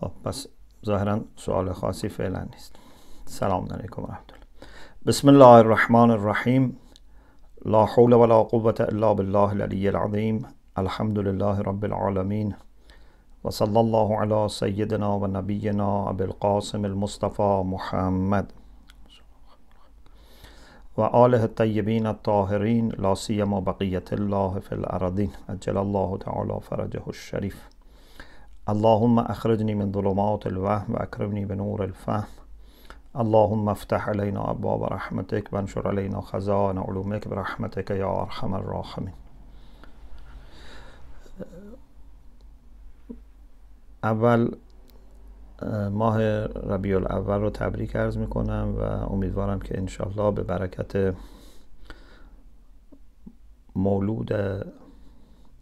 [0.00, 0.46] خب پس
[0.86, 2.76] ظاهرا سوال خاصی فعلا نیست.
[3.24, 4.46] سلام علیکم و الله.
[5.06, 6.76] بسم الله الرحمن الرحیم.
[7.66, 10.46] لا حول ولا قوة إلا بالله العلی العظیم.
[10.76, 12.54] الحمد لله رب العالمین.
[13.44, 18.52] و صلی الله علی سیدنا و نبینا ابی القاسم المصطفى محمد.
[20.98, 22.92] و آله الطیبین الطاهرین.
[22.98, 25.30] لا سیما بقیت الله فی الارضین.
[25.48, 27.56] أجل الله تعالی فرجه الشریف.
[28.68, 32.24] اللهم اخرجني من ظلمات الوهم واكرمني بنور الفهم
[33.16, 39.14] اللهم افتح علينا ابواب رحمتك وانشر علينا خزائن علومك برحمتك يا ارحم الراحمين
[44.04, 44.58] اول
[45.90, 48.82] ماه ربیع الاول رو تبریک عرض می‌کنم و
[49.12, 51.14] امیدوارم که انشالله به برکت
[53.76, 54.32] مولود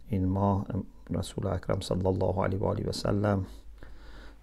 [0.09, 0.65] این ماه
[1.09, 3.45] رسول اکرم صلی الله علیه و آله و سلم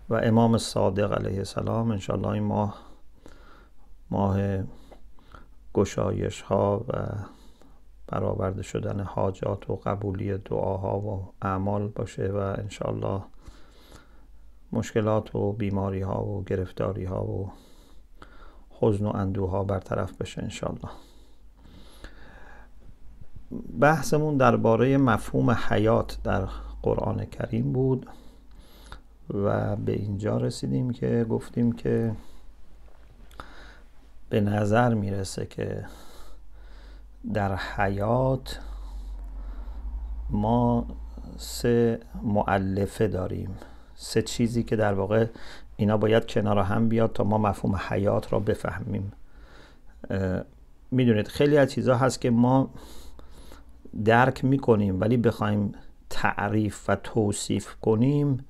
[0.08, 2.78] و امام صادق علیه السلام انشالله این ماه
[4.10, 4.38] ماه
[5.74, 7.06] گشایش ها و
[8.06, 13.22] برآورده شدن حاجات و قبولی دعاها و اعمال باشه و انشالله
[14.72, 17.52] مشکلات و بیماری ها و گرفتاری ها و
[18.70, 20.90] حزن و اندوه ها برطرف بشه انشالله
[23.80, 26.48] بحثمون درباره مفهوم حیات در
[26.82, 28.06] قرآن کریم بود
[29.34, 32.12] و به اینجا رسیدیم که گفتیم که
[34.28, 35.84] به نظر می‌رسه که
[37.34, 38.60] در حیات
[40.30, 40.86] ما
[41.36, 43.56] سه معلفه داریم.
[43.94, 45.26] سه چیزی که در واقع
[45.76, 49.12] اینا باید کنار هم بیاد تا ما مفهوم حیات را بفهمیم.
[50.90, 52.70] می‌دونید خیلی از چیزها هست که ما
[54.04, 55.72] درک می‌کنیم ولی بخوایم
[56.10, 58.44] تعریف و توصیف کنیم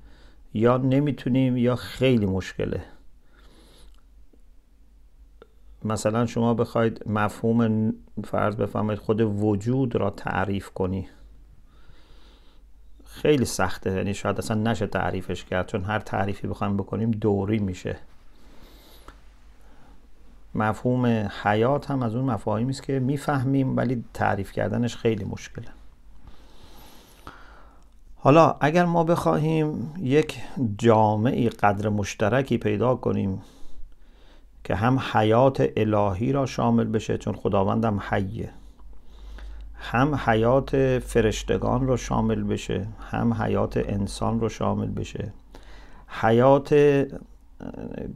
[0.53, 2.83] یا نمی‌تونیم یا خیلی مشکله.
[5.83, 7.93] مثلا شما بخواید مفهوم
[8.23, 11.07] فرض بفهمید خود وجود را تعریف کنی.
[13.05, 17.97] خیلی سخته یعنی شاید اصلا نشه تعریفش کرد چون هر تعریفی بخوایم بکنیم دوری میشه.
[20.55, 25.67] مفهوم حیات هم از اون مفاهیمی است که می‌فهمیم ولی تعریف کردنش خیلی مشکله.
[28.15, 30.39] حالا اگر ما بخواهیم یک
[30.77, 33.41] جامعی قدر مشترکی پیدا کنیم
[34.63, 38.49] که هم حیات الهی را شامل بشه چون خداوندم حیه
[39.79, 45.33] هم حیات فرشتگان رو شامل بشه هم حیات انسان رو شامل بشه
[46.07, 46.73] حیات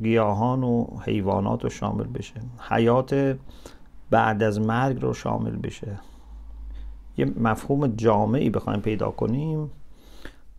[0.02, 2.34] گیاهان و حیوانات رو شامل بشه.
[2.70, 3.38] حیات
[4.10, 6.00] بعد از مرگ رو شامل بشه.
[7.18, 9.72] یه مفهوم جامعی بخوایم پیدا کنیم.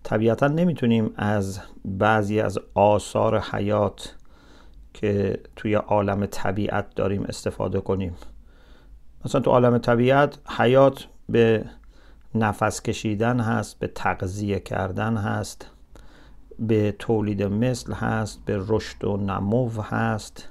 [0.02, 4.16] طبیعتا نمی‌تونیم از بعضی از آثار حیات
[4.94, 8.14] که توی عالم طبیعت داریم استفاده کنیم.
[9.24, 11.64] مثلا تو عالم طبیعت حیات به
[12.34, 15.70] نفس کشیدن هست به تغذیه کردن هست.
[16.60, 20.48] به تولید مثل هست به رشد و نمو هست.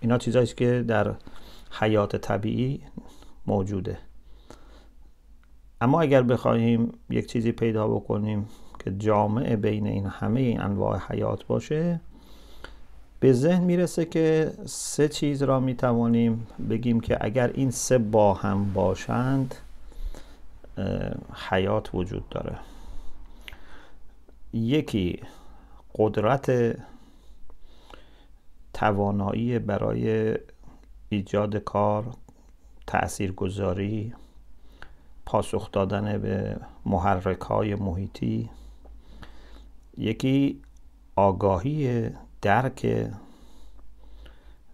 [0.00, 1.14] اینا چیزهایی که در
[1.80, 2.80] حیات طبیعی
[3.46, 3.98] موجوده.
[5.80, 8.48] اما اگر بخواهیم یک چیزی پیدا بکنیم
[8.84, 12.00] که جامعه بین این همه این انواع حیات باشه
[13.20, 18.72] به ذهن می‌رسه که سه چیز را می‌توانیم بگیم که اگر این سه با هم
[18.72, 19.54] باشند
[21.50, 22.56] حیات وجود داره.
[24.52, 25.20] یکی
[25.98, 26.76] قدرت
[28.74, 30.34] توانایی برای
[31.08, 32.04] ایجاد کار
[32.86, 34.14] تاثیرگذاری
[35.26, 36.56] پاسخ دادن به
[36.86, 38.50] محرک های محیطی
[39.98, 40.62] یکی
[41.16, 42.10] آگاهی
[42.42, 43.10] درک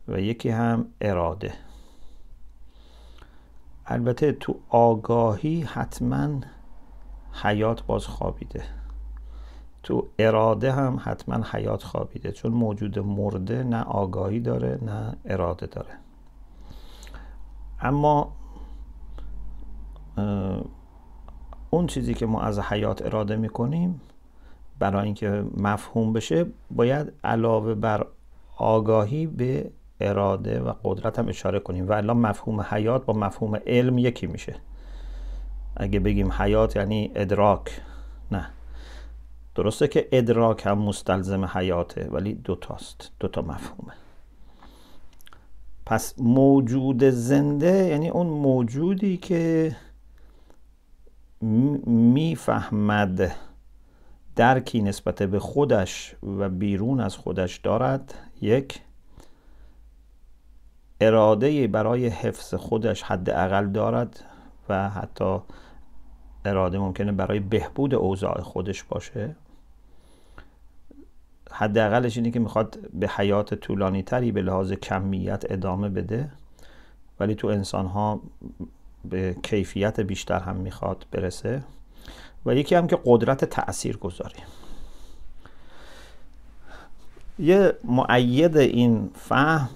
[0.09, 1.55] و یکی هم اراده.
[3.87, 6.41] البته تو آگاهی حتما
[7.43, 8.82] حیات باز خوابیده
[9.83, 15.91] تو اراده هم حتما حیات خوابیده چون موجود مرده نه آگاهی داره نه اراده داره.
[17.81, 18.33] اما
[21.71, 24.01] اون چیزی که ما از حیات اراده می‌کنیم
[24.79, 28.07] برای اینکه مفهوم بشه باید علاوه بر
[28.57, 29.71] آگاهی به
[30.01, 31.89] اراده و قدرت هم اشاره کنیم.
[31.89, 34.55] و الان مفهوم حیات با مفهوم علم یکی میشه.
[35.77, 37.81] اگه بگیم حیات یعنی ادراک.
[38.31, 38.51] نه.
[39.55, 43.93] درسته که ادراک هم مستلزم حیاته ولی دوتاست دوتا مفهومه.
[45.87, 49.77] پس موجود زنده یعنی اون موجودی که
[51.87, 53.33] می‌فهمد
[54.37, 58.81] درکی نسبت به خودش و بیرون از خودش دارد یک
[61.01, 64.25] اراده برای حفظ خودش حداقل دارد
[64.69, 65.39] و حتی
[66.45, 69.37] اراده ممکنه برای بهبود اوضاع خودش باشه.
[71.53, 76.31] حداقلش اینه که می‌خواد به حیات طولانی تری به لحاظ کمیت ادامه بده
[77.21, 78.21] ولی تو انسان ها
[79.05, 81.63] به کیفیت بیشتر هم می‌خواد برسه.
[82.47, 84.39] و یکی هم که قدرت تأثیر گذاری.
[87.39, 89.69] یه معید این فهم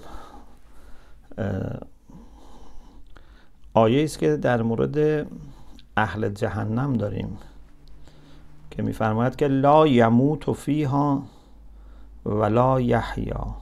[3.74, 5.26] آیه است که در مورد
[5.96, 7.38] اهل جهنم داریم
[8.70, 11.22] که میفرماید که لا یموت فیها
[12.26, 13.54] ولا یحیا.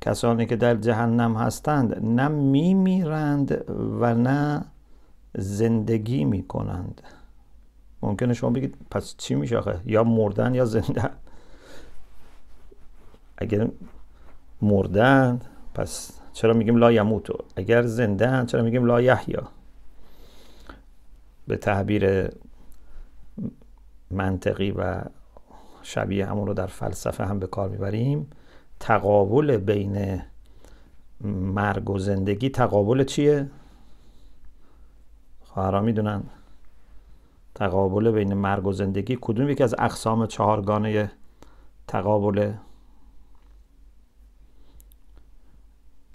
[0.00, 3.64] کسانی که در جهنم هستند نه میمیرند
[4.00, 4.64] و نه
[5.34, 7.00] زندگی می‌کنند.
[8.02, 11.10] ممکنه شما بگید پس چی میشه آخه؟ یا مردن یا زنده.
[13.36, 13.68] اگر
[14.62, 15.40] مردن
[15.74, 19.48] پس چرا میگیم لا یموتو اگر زنده چرا میگیم لا یحیا؟
[21.46, 22.30] به تعبیر
[24.10, 25.02] منطقی و
[25.82, 28.30] شبیه همون رو در فلسفه هم به کار می‌بریم.
[28.80, 30.22] تقابل بین
[31.20, 33.50] مرگ و زندگی تقابل چیه؟
[35.44, 36.22] خواهرها می‌دونن.
[37.54, 41.12] تقابل بین مرگ و زندگی کدوم یکی از اقسام چهارگانه
[41.88, 42.52] تقابل؟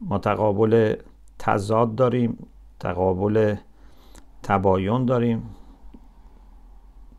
[0.02, 0.96] ما تقابل
[1.40, 2.48] تضاد داریم
[2.80, 3.56] تقابل
[4.44, 5.50] تباین داریم.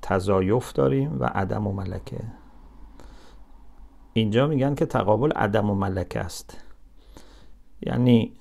[0.09, 2.21] تزایف داریم و عدم و ملکه.
[4.13, 6.65] اینجا میگن که تقابل عدم و ملکه است.
[7.81, 8.33] یعنی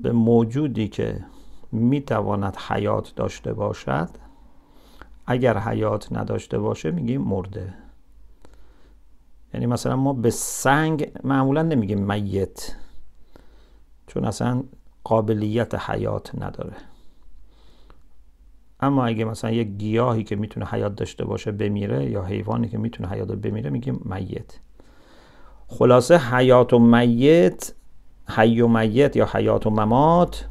[0.00, 1.24] به موجودی که
[1.72, 4.08] می‌تواند حیات داشته باشد
[5.26, 7.74] اگر حیات نداشته باشه میگیم مرده.
[9.54, 12.76] یعنی مثلا ما به سنگ معمولا نمیگیم میت
[14.06, 14.62] چون اصلا
[15.04, 16.76] قابلیت حیات نداره.
[18.80, 23.08] اما اگه مثلا یک گیاهی که می‌تونه حیات داشته باشه بمیره یا حیوانی که می‌تونه
[23.08, 24.58] حیات بمیره میگیم میت.
[25.66, 27.72] خلاصه حیات و میت
[28.28, 30.48] حی و میت یا حیات و ممات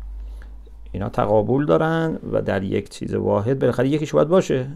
[0.92, 4.68] اینا تقابل دارن و در یک چیز واحد بالاخره یکیش باید باشه.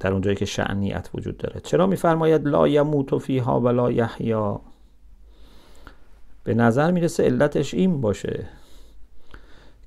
[0.00, 1.60] در اونجایی که شعنیت وجود داره.
[1.60, 4.60] چرا میفرماید لا یموت فیها ولا یحیا؟
[6.44, 8.46] به نظر می‌رسه علتش این باشه.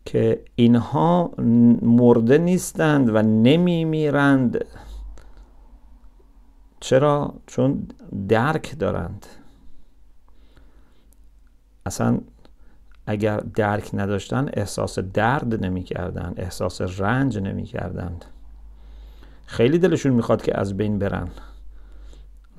[0.07, 1.31] که اینها
[1.81, 4.65] مرده نیستند و نمیمیرند.
[6.79, 7.87] چرا؟ چون
[8.27, 9.25] درک دارند.
[11.85, 12.19] اصلا
[13.07, 18.25] اگر درک نداشتن احساس درد نمی‌کردند احساس رنج نمی‌کردند.
[19.45, 21.29] خیلی دلشون می‌خواد که از بین برن.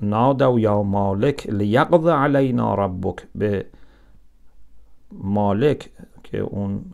[0.01, 3.27] نادو یا مالک لیقض علینا ربک.
[3.35, 3.65] به
[5.11, 5.89] مالک
[6.23, 6.85] که اون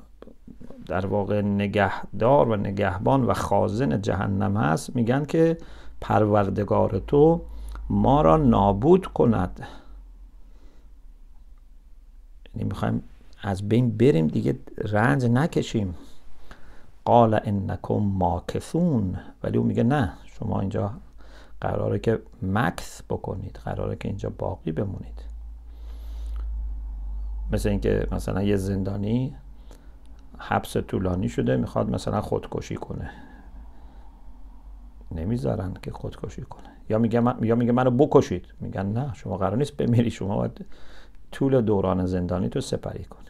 [0.85, 5.57] در واقع نگهدار و نگهبان و خازن جهنم هست میگن که
[6.01, 7.41] پروردگار تو
[7.89, 9.67] ما را نابود کند.
[12.55, 13.03] یعنی می‌خوایم
[13.41, 15.95] از بین بریم دیگه رنج نکشیم.
[17.05, 19.17] قال انکم ماکثون.
[19.43, 20.91] ولی اون میگه نه شما اینجا
[21.61, 25.21] قراره که مکث بکنید قراره که اینجا باقی بمونید.
[27.51, 29.35] مثل اینکه مثلا یه زندانی
[30.39, 33.11] حبس طولانی شده می‌خواد مثلا خودکشی کنه.
[35.11, 36.69] نمی‌ذارن که خودکشی کنه.
[36.89, 37.37] یا میگه من...
[37.41, 38.45] یا میگه منو بکشید.
[38.59, 40.11] میگن نه شما قرار نیست بمیری.
[40.11, 40.65] شما باید
[41.31, 43.25] طول دوران زندانی تو سپری کنه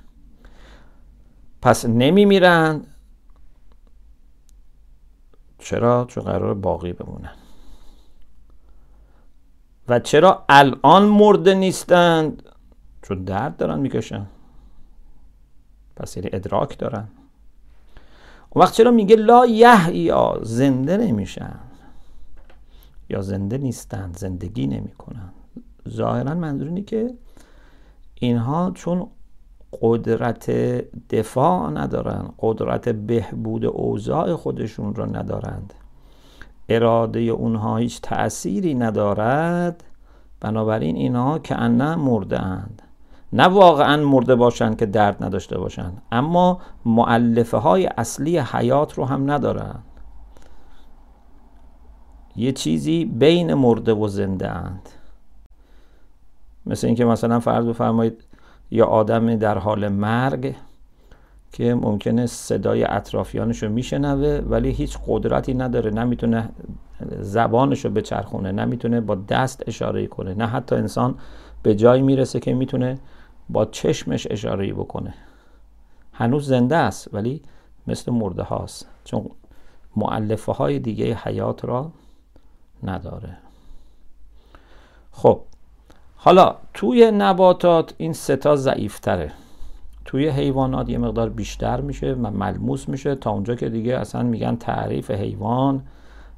[1.61, 2.81] پس نمیمیرن.
[5.57, 7.35] چرا؟ چون قرار باقی بمونن.
[9.87, 12.43] و چرا الان مرده نیستند؟
[13.01, 14.27] چون درد دارن می‌کشن.
[15.95, 17.07] پس یعنی ادراک دارن.
[18.49, 21.59] اون وقت چرا میگه لا یا زنده نمیشن؟
[23.09, 25.29] یا زنده نیستند زندگی نمی‌کنن.
[25.89, 27.13] ظاهرا منظور اینه که
[28.15, 29.07] اینها چون
[29.81, 30.51] قدرت
[31.09, 35.73] دفاع ندارن قدرت بهبود اوضاع خودشون را ندارند.
[36.69, 39.83] اراده اونها هیچ تأثیری ندارد.
[40.39, 42.81] بنابراین اینها که انه مرده اند
[43.35, 49.31] نه واقعا مرده باشن که درد نداشته باشن اما معلفه های اصلی حیات رو هم
[49.31, 49.75] ندارن.
[52.35, 54.89] یه چیزی بین مرده و زنده اند.
[56.65, 58.23] مثل اینکه مثلا فرض بفرمایید
[58.71, 60.55] یا آدم در حال مرگ
[61.51, 66.49] که ممکنه صدای اطرافیانش رو میشنوه ولی هیچ قدرتی نداره نمی‌تونه
[67.19, 71.15] زبانش رو بچرخونه نمی‌تونه با دست اشاره کنه نه حتی انسان
[71.63, 72.97] به جایی می‌رسه که می‌تونه
[73.49, 75.13] با چشمش اشاره بکنه.
[76.13, 77.41] هنوز زنده است ولی
[77.87, 78.87] مثل مرده هاست.
[79.03, 79.29] چون
[79.95, 81.91] معلفه های دیگه حیات را
[82.83, 83.37] نداره.
[85.11, 85.41] خب
[86.15, 89.31] حالا توی نباتات این ستا ضعیفتره.
[90.05, 93.15] توی حیوانات یه مقدار بیشتر میشه و ملموس میشه.
[93.15, 95.83] تا اونجا که دیگه اصلا میگن تعریف حیوان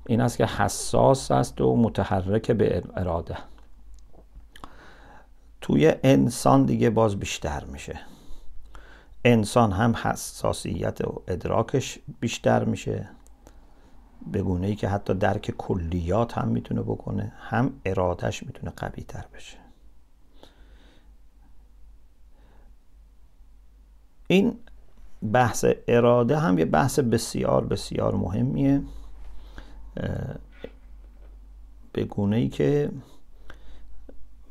[0.07, 3.37] این است که حساس است و متحرک به اراده.
[5.67, 7.99] توی انسان دیگه باز بیشتر میشه.
[9.25, 13.09] انسان هم حساسیت و ادراکش بیشتر میشه.
[14.31, 19.25] به گونه ای که حتی درک کلیات هم می‌تونه بکنه هم ارادش می‌تونه قوی تر
[19.33, 19.57] بشه.
[24.27, 24.59] این
[25.33, 28.81] بحث اراده هم یه بحث بسیار بسیار مهمیه.
[31.93, 32.91] به گونه ای که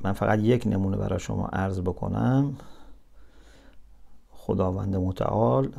[0.06, 2.56] من فقط یک نمونه برای شما عرض بکنم.
[4.30, 5.72] خداوند متعال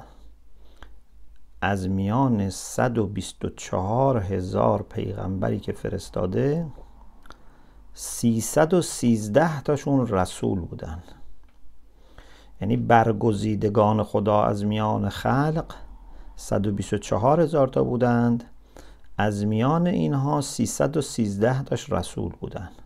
[1.62, 6.68] از میان 124 هزار پیغمبری که فرستاده
[7.94, 11.04] 313 تاشون رسول بودن.
[12.62, 15.66] یعنی برگزیدگان خدا از میان خلق
[16.36, 18.44] 124 هزار تا بودند.
[19.18, 22.82] از میان اینها 313 تاش رسول بودند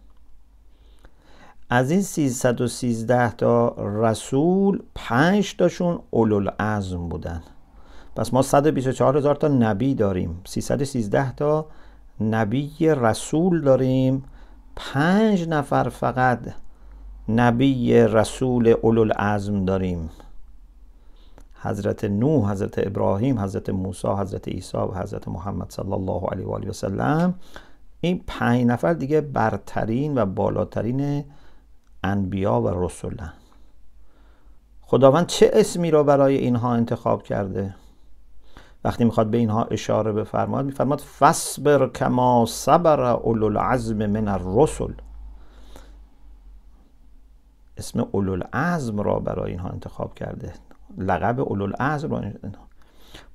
[1.73, 7.43] از این 313 تا رسول 5 تاشون اولوالعزم بودن.
[8.15, 10.41] پس ما 124 هزار تا نبی داریم.
[10.45, 11.65] 313 تا
[12.21, 14.23] نبی رسول داریم.
[14.75, 16.39] 5 نفر فقط
[17.29, 20.09] نبی رسول اولوالعزم داریم.
[21.61, 26.51] حضرت نوح حضرت ابراهیم حضرت موسی حضرت عیسی و حضرت محمد صلی الله علیه و
[26.51, 27.33] آله و سلم.
[28.01, 31.23] این پنج نفر دیگه برترین و بالاترین
[32.03, 33.33] انبیا و رسولن
[34.81, 37.75] خداوند چه اسمی را برای اینها انتخاب کرده؟
[38.83, 44.91] وقتی می‌خواد به اینها اشاره بفرماد میفرماد فصبر کما صبر اولو العزم من الرسل.
[47.77, 50.53] اسم اولو العزم را برای اینها انتخاب کرده.
[50.97, 52.21] لقب اولو العزم را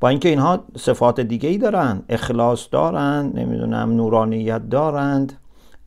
[0.00, 5.32] با اینکه اینها صفات دیگه ای دارن اخلاص دارند نمی‌دونم نورانیت دارند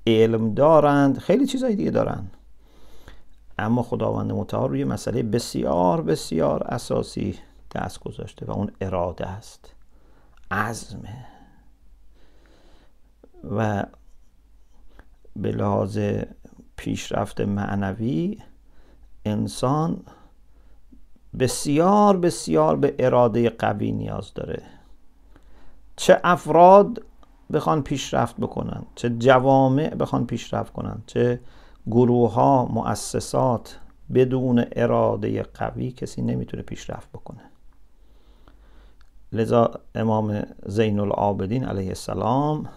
[0.08, 2.32] علم دارند خیلی چیزای دیگه دارند.
[3.60, 7.40] اما خداوند متعال روی مسئله بسیار بسیار اساسی
[7.76, 9.74] دست گذاشته و اون اراده است.
[10.52, 11.26] عزمه
[13.52, 13.86] و
[15.36, 16.00] به لحاظ
[16.76, 18.38] پیشرفت معنوی
[19.26, 20.04] انسان
[21.40, 24.64] بسیار بسیار به اراده قوی نیاز داره.
[25.96, 27.04] چه افراد
[27.54, 31.40] بخوان پیشرفت بکنن چه جوامع بخوان پیشرفت کنن چه
[31.92, 33.80] گروه ها مؤسسات
[34.14, 37.42] بدون اراده قوی کسی نمی‌تونه پیشرفت بکنه.
[39.34, 42.70] لذا امام زین العابدین علیه السلام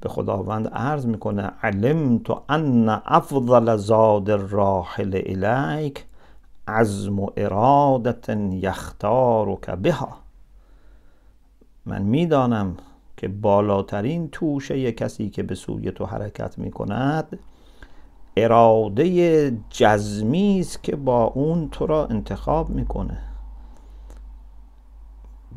[0.00, 6.04] به خداوند عرض می‌کنه علمت ان افضل زاد الراحل الیک
[6.68, 10.08] عزم و ارادت یختارک بها.
[11.86, 12.76] من می‌دانم
[13.16, 17.38] که بالاترین توشه کسی که به سوی تو حرکت می‌کند
[18.36, 23.18] اراده جزمی است که با اون تو را انتخاب می‌کنه.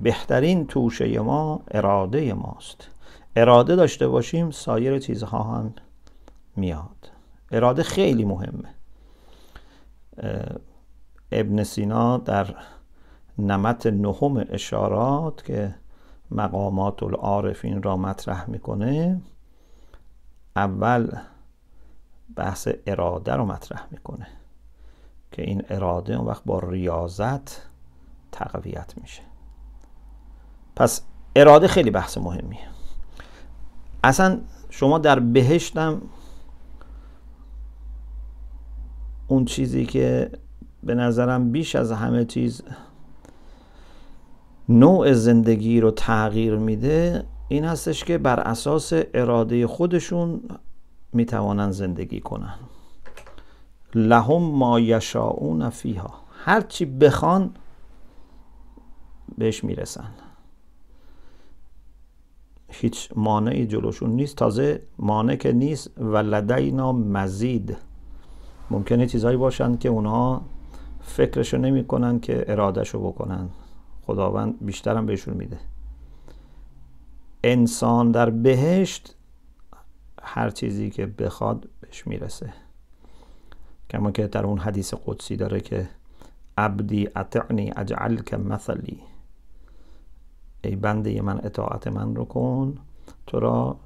[0.02, 2.90] بهترین توشه ما اراده ماست.
[3.36, 5.74] اراده داشته باشیم سایر چیزها هم
[6.56, 7.12] میاد.
[7.52, 8.70] اراده خیلی مهمه.
[11.32, 12.56] ابن سینا در
[13.40, 15.76] نمت نهم اشارات که
[16.32, 19.22] مقامات العارفین را مطرح می‌کنه
[20.56, 21.12] اول
[22.36, 24.28] بحث اراده رو مطرح می‌کنه
[25.32, 27.62] که این اراده اون وقت با ریاضت
[28.32, 29.22] تقویت میشه.
[30.76, 31.02] پس
[31.36, 32.68] اراده خیلی بحث مهمیه.
[34.04, 34.40] اصلا
[34.70, 36.02] شما در بهشتم
[39.28, 40.32] اون چیزی که
[40.84, 42.62] به نظرم بیش از همه چیز
[44.70, 50.42] نوع زندگی رو تغییر میده این هستش که بر اساس اراده خودشون
[51.16, 52.56] می‌توانند زندگی کنن
[53.96, 56.14] لهم ما یشاؤون فیها.
[56.46, 57.54] هرچی بخوان
[59.38, 60.12] بهش می‌رسن
[62.70, 64.36] هیچ مانعی جلوشون نیست.
[64.36, 65.92] تازه مانع که نیست.
[65.98, 67.78] و لدینا مزید.
[68.72, 70.42] ممکنه چیزهایی باشند که اونها
[71.02, 73.50] فکرشو نمی‌کنن که ارادهشو بکنن
[74.06, 75.58] خداوند بیشترم بهشون میده.
[77.44, 79.16] انسان در بهشت
[80.24, 82.54] هر چیزی که بخواد بهش می‌رسه.
[83.90, 85.90] کما که در اون حدیث قدسی داره که
[86.58, 89.00] عبدی اطعنی اجعل که مثلی.
[90.64, 92.78] ای بنده من اطاعت من رو کن.
[93.28, 93.80] تو را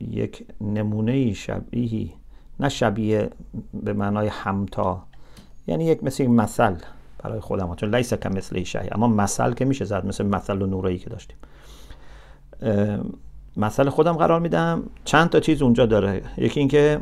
[0.00, 2.14] یک نمونه شبیهی
[2.60, 3.30] نه شبیه
[3.72, 5.06] به معنای همتا
[5.66, 6.76] یعنی یک مثل مثل
[7.18, 7.74] برای خودم.
[7.74, 11.10] چون لیس که مثل شهی اما مثل که میشه زد مثل مثل و نورایی که
[11.10, 11.36] داشتیم.
[13.56, 14.82] مثل خودم قرار میدم.
[15.04, 16.22] چند تا چیز اونجا داره.
[16.36, 17.00] یکی اینکه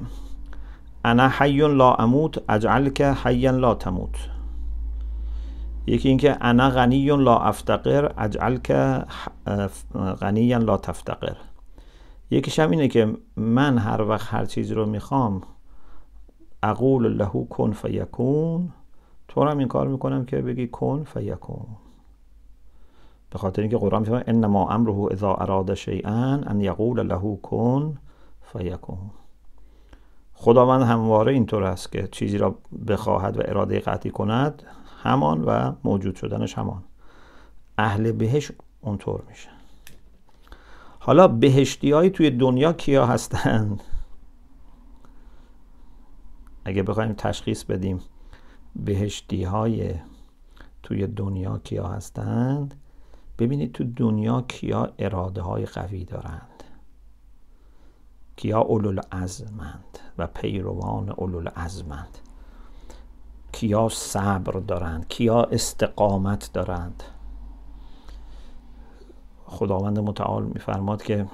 [1.04, 4.28] انا حی لا اموت اجعل که حی لا تموت.
[5.86, 9.04] یکی اینکه انا غنی لا افتقر اجعل که
[10.20, 11.36] غنی لا تفتقر.
[12.30, 15.42] یکیش هم اینه که من هر وقت هر چیزی رو می‌خوام
[16.62, 18.72] اقول له کن فیکون.
[19.28, 21.66] تو هم این کار می‌کنم که بگی کن فیکون.
[23.32, 27.98] به خاطر اینکه قرآن میفرماید انما امره اذا اراد شیئا ان یقول له کن
[28.42, 29.10] فیکون.
[30.34, 32.58] خداوند همواره اینطور است که چیزی را
[32.88, 34.62] بخواهد و اراده قطعی کند
[35.02, 36.84] همان و موجود شدنش همان.
[37.78, 39.48] اهل بهش اونطور میشه.
[40.98, 43.82] حالا بهشتی توی دنیا کیا هستند
[46.64, 48.00] اگه بخوایم تشخیص بدیم
[48.76, 49.94] بهشتی های
[50.82, 52.81] توی دنیا کیا هستند؟
[53.42, 56.64] ببینید تو دنیا کیا اراده های قوی دارند.
[58.36, 62.18] کیا اولول ازمند و پیروان اولول ازمند
[63.52, 67.02] کیا صبر دارند کیا استقامت دارند.
[69.46, 71.26] خداوند متعال میفرماد که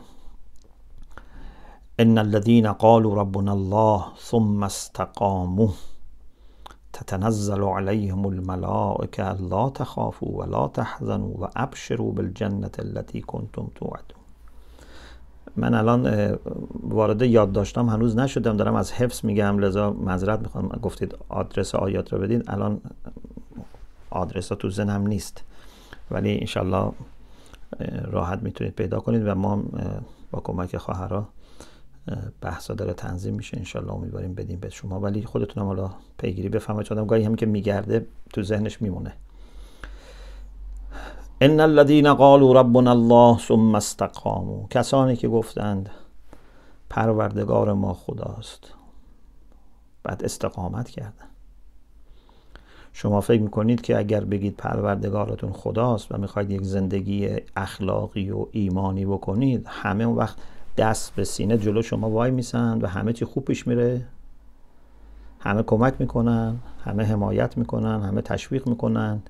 [1.99, 5.69] ان الذين قالوا ربنا الله ثم استقاموا
[6.99, 14.19] تتنزل عليهم الملائكه لا تخافوا ولا تحزنوا وابشروا بالجنه التي كنتم توعدون.
[15.57, 16.37] من الان
[16.83, 19.59] وارد یاد داشتم هنوز نشدم دارم از حفظ میگم.
[19.59, 20.69] لذا معذرت می‌خوام.
[20.69, 22.43] گفتید آدرس آیات رو بدین.
[22.49, 22.81] الان
[24.11, 25.45] آدرس ها تو ذهنم نیست.
[26.11, 26.93] ولی انشالله
[28.05, 29.63] راحت می‌تونید پیدا کنید و ما
[30.31, 31.29] با کمک خواهرها
[32.41, 33.57] بحثا داره تنظیم میشه.
[33.57, 35.01] انشالله امیدواریم بدیم به شما.
[35.01, 39.13] ولی خودتون حالا پیگیری بفهمید چون گاهی هم که میگرده تو ذهنش میمونه.
[41.41, 44.67] ان الذين قالوا ربنا الله ثم استقاموا.
[44.71, 45.91] کسانی که گفتند
[46.91, 48.75] پروردگار ما خداست
[50.03, 51.29] بعد استقامت کردن.
[52.93, 59.07] شما فکر می‌کنید که اگر بگید پروردگارتون خداست و می‌خواید یک زندگی اخلاقی و ایمانی
[59.07, 60.37] بکنید همه اون وقت
[60.79, 64.07] دست به سینه جلو شما وای میسن و همه چی خوب پیش میره.
[65.41, 69.23] همه کمک می‌کنن همه حمایت می‌کنن همه تشویق می‌کنن.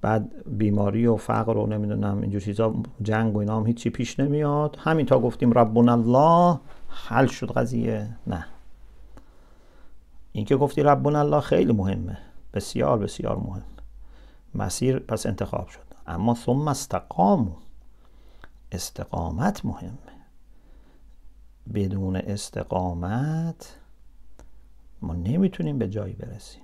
[0.00, 4.76] بعد بیماری و فقر و نمی‌دونم اینجور چیزا جنگ و اینا هم هیچی پیش نمیاد.
[4.80, 8.08] همین تا گفتیم ربنا الله حل شد قضیه.
[8.26, 8.46] نه.
[10.32, 12.18] اینکه گفتی ربنا الله خیلی مهمه.
[12.54, 13.62] بسیار بسیار مهم.
[14.54, 15.86] مسیر پس انتخاب شد.
[16.06, 17.52] اما ثم استقامو
[18.72, 20.05] استقامت مهمه
[21.74, 23.76] بدون استقامت
[25.02, 26.62] ما نمی‌تونیم به جایی برسیم.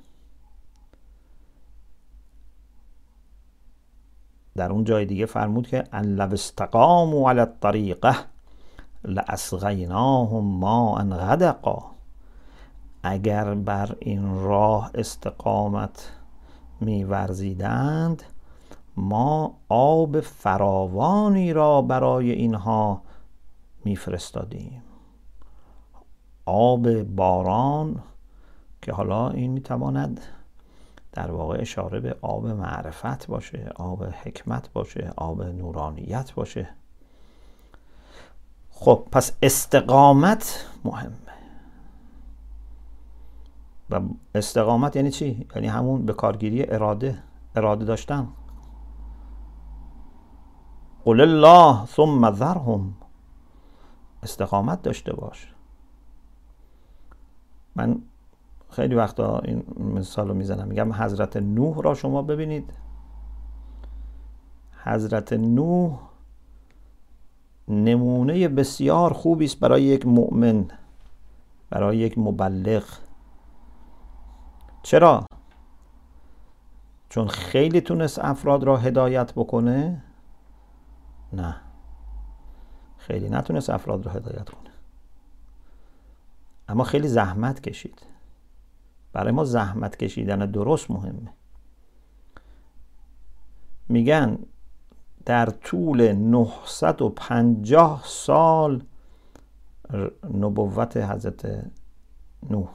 [4.56, 8.14] در اون جای دیگه فرمود که لو استقاموا علی الطریقه
[9.04, 11.84] لاسقیناهم ماء غدقا
[13.02, 16.10] اگر بر این راه استقامت
[16.80, 18.22] میورزیدند
[18.96, 23.02] ما آب فراوانی را برای اینها
[23.84, 24.81] میفرستادیم.
[26.46, 28.02] آب باران
[28.82, 30.20] که حالا این می‌تواند
[31.12, 36.68] در واقع اشاره به آب معرفت باشه آب حکمت باشه آب نورانیت باشه.
[38.70, 41.12] خب پس استقامت مهمه
[43.90, 44.00] و
[44.34, 47.22] استقامت یعنی چی؟ یعنی همون به کارگیری اراده
[47.56, 48.28] اراده داشتن.
[51.04, 52.94] قل الله ثم ذرهم.
[54.22, 55.51] استقامت داشته باش.
[57.76, 58.02] من
[58.70, 60.68] خیلی وقتا این مثال رو می‌زنم.
[60.68, 62.72] میگم حضرت نوح را شما ببینید.
[64.84, 65.98] حضرت نوح
[67.68, 70.68] نمونه بسیار خوبی است برای یک مؤمن
[71.70, 72.84] برای یک مبلغ.
[74.82, 75.26] چرا؟
[77.08, 80.02] چون خیلی تونست افراد را هدایت بکنه؟
[81.32, 81.56] نه.
[82.96, 84.71] خیلی نتونست افراد را هدایت کنه.
[86.68, 88.06] اما خیلی زحمت کشید.
[89.12, 91.30] برای ما زحمت کشیدن درست مهمه.
[93.88, 94.38] میگن
[95.24, 98.82] در طول 950 سال
[100.34, 101.64] نبوت حضرت
[102.50, 102.68] نوح.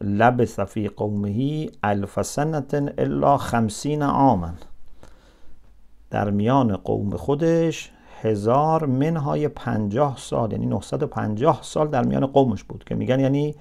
[0.00, 4.52] لبث فی قومه الف سنت الا خمسین عاما.
[6.10, 12.84] در میان قوم خودش هزار منهای پنجاه سال یعنی 950 سال در میان قومش بود
[12.84, 13.54] که میگن یعنی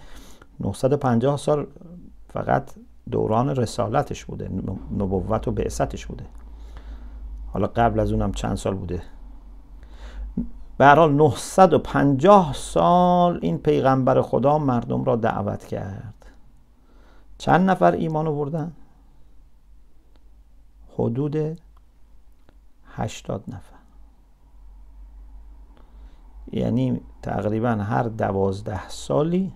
[0.60, 1.68] 950 سال
[2.28, 2.72] فقط
[3.12, 4.50] دوران رسالتش بوده
[4.98, 6.26] نبوت و بعثتش بوده.
[7.54, 9.02] حالا قبل از اونم چند سال بوده.
[10.78, 16.26] به هر حال 950 سال این پیغمبر خدا مردم را دعوت کرد.
[17.38, 18.72] چند نفر ایمان آوردن؟
[20.98, 21.60] حدود
[22.96, 23.75] 80 نفر.
[26.56, 29.54] یعنی تقریبا هر دوازده سالی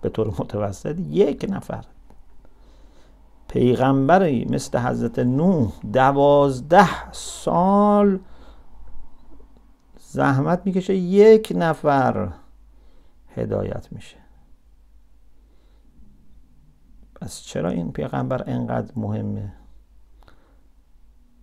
[0.00, 1.84] به طور متوسط یک نفر.
[3.48, 8.18] پیغمبری مثل حضرت نوح دوازده سال
[9.98, 12.32] زحمت می‌کشه یک نفر
[13.34, 14.16] هدایت میشه.
[17.14, 19.52] پس چرا این پیغمبر انقدر مهمه؟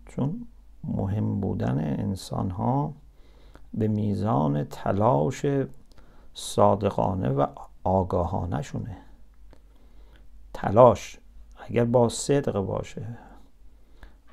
[0.05, 0.47] چون
[0.83, 2.93] مهم بودن انسان ها
[3.73, 5.45] به میزان تلاش
[6.33, 7.45] صادقانه و
[7.83, 8.97] آگاهانه شونه
[10.53, 11.17] تلاش
[11.67, 13.05] اگر با صدق باشه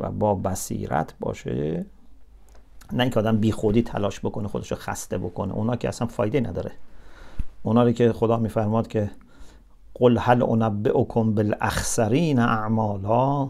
[0.00, 1.86] و با بصیرت باشه
[2.92, 5.54] نه اینکه آدم بی خودی تلاش بکنه خودش رو خسته بکنه.
[5.54, 6.72] اونا که اصلا فایده نداره.
[7.62, 9.10] اونا رو که خدا میفرماد که
[9.94, 13.48] قل هل انبئکم بالاخسرین اعمالا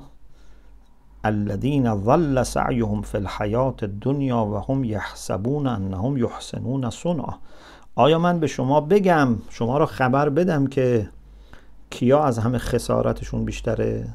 [1.24, 7.34] الذين ظل سعيهم في الحیات الدنیا و هم یحسبون انهم یحسنون صنعا.
[7.94, 11.08] آیا من به شما بگم شما رو خبر بدم که
[11.90, 14.08] کیا از همه خسارتشون بیشتره؟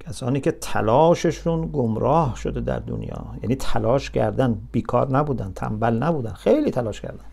[0.00, 3.26] کسانی که تلاششون گمراه شده در دنیا.
[3.42, 7.24] یعنی تلاش کردن بیکار نبودن تنبل نبودن خیلی تلاش کردن.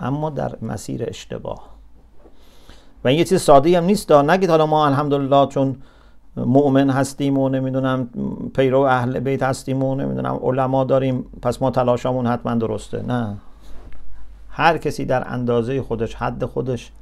[0.00, 1.74] اما در مسیر اشتباه.
[3.04, 5.76] و این یه چیز ساده هم نیست نگید حالا ما الحمدلله چون
[6.36, 8.08] مؤمن هستیم و نمی‌دونم
[8.54, 13.02] پیرو اهل بیت هستیم و نمی‌دونم علما داریم پس ما تلاشمون حتما درسته.
[13.02, 13.36] نه.
[14.48, 16.92] هر کسی در اندازه خودش حد خودش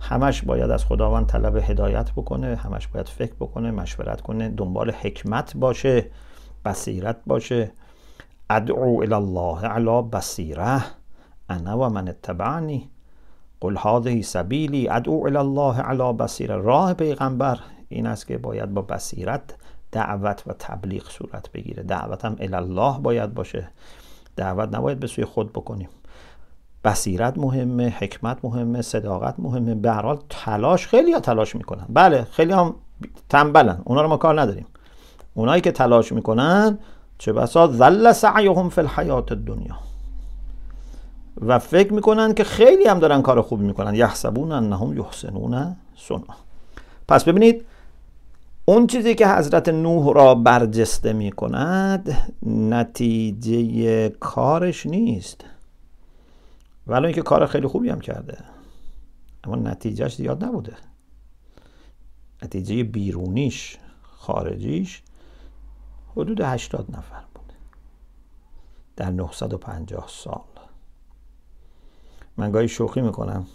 [0.00, 5.56] همش باید از خداوند طلب هدایت بکنه همش باید فکر بکنه مشورت کنه دنبال حکمت
[5.56, 6.06] باشه
[6.64, 7.72] بصیرت باشه.
[8.50, 10.82] ادعو الى الله علی بصیره.
[11.48, 12.90] انا و من اتبعنی.
[13.60, 16.56] قل هذه سبیلی ادعو الى الله علی بصیره.
[16.56, 17.58] راه پیغمبر.
[17.90, 19.42] این است که باید با بصیرت
[19.92, 21.82] دعوت و تبلیغ صورت بگیره.
[21.82, 23.68] دعوت هم الله باید باشه.
[24.36, 25.88] دعوت نباید به سوی خود بکنیم.
[26.84, 29.74] بصیرت مهمه حکمت مهمه صداقت مهمه.
[29.74, 31.86] به هر حال تلاش خیلی ها تلاش می‌کنن.
[31.88, 32.74] بله خیلی هم
[33.28, 33.82] تنبلن.
[33.84, 34.66] اونا رو ما کار نداریم.
[35.34, 36.78] اونایی که تلاش می‌کنن
[37.18, 39.76] چه بسا ذل سعیهم فی الحیات الدنیا.
[41.40, 43.94] و فکر می‌کنن که خیلی هم دارن کار خوبی می‌کنن.
[43.94, 46.34] یحسبون انهم یحسنون صنعا
[47.08, 47.64] پس ببینید
[48.64, 55.44] اون چیزی که حضرت نوح را برجسته می کند نتیجه کارش نیست.
[56.86, 58.38] ولی اینکه کار خیلی خوبی هم کرده.
[59.44, 60.76] اما نتیجهش زیاد نبوده.
[62.42, 65.02] نتیجه بیرونیش خارجیش
[66.16, 67.54] حدود 80 نفر بوده.
[68.96, 70.40] در 950 سال.
[72.36, 73.46] من گاهی شوخی می‌کنم.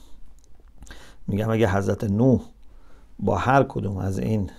[1.28, 2.42] میگم اگه حضرت نوح
[3.20, 4.52] با هر کدوم از این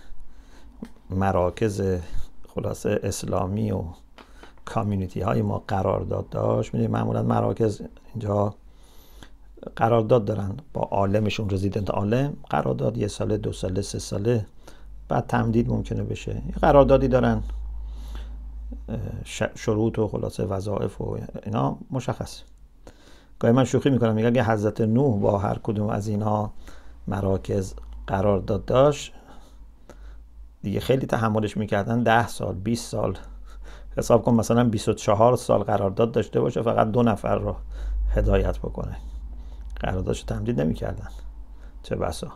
[1.10, 1.82] مراکز
[2.48, 3.82] خلاصه اسلامی و
[4.64, 6.74] کامیونیتی های ما قرارداد داشت.
[6.74, 7.82] می‌دونی معمولا مراکز
[8.14, 8.54] اینجا
[9.76, 12.36] قرارداد دارن با عالمشون رزیدنت عالم.
[12.50, 14.46] قرارداد یه ساله دو ساله سه ساله
[15.08, 16.42] بعد تمدید ممکنه بشه.
[16.62, 17.42] قراردادی دارن
[19.54, 22.42] شروط و خلاصه وظایف و اینا مشخص.
[23.38, 26.50] گاهی من شوخی می‌کنم میگم اگه حضرت نوح با هر کدوم از اینا
[27.08, 27.74] مراکز
[28.06, 29.12] قرارداد داشت
[30.62, 32.02] دیگه خیلی تحملش می‌کردن.
[32.02, 33.18] ده سال 20 سال.
[33.96, 37.56] حساب کن مثلا 24 سال قرارداد داشته باشه فقط دو نفر رو
[38.14, 38.96] هدایت بکنه.
[39.80, 41.08] قراردادش تمدید نمی‌کردن.
[41.82, 42.28] چه بسا.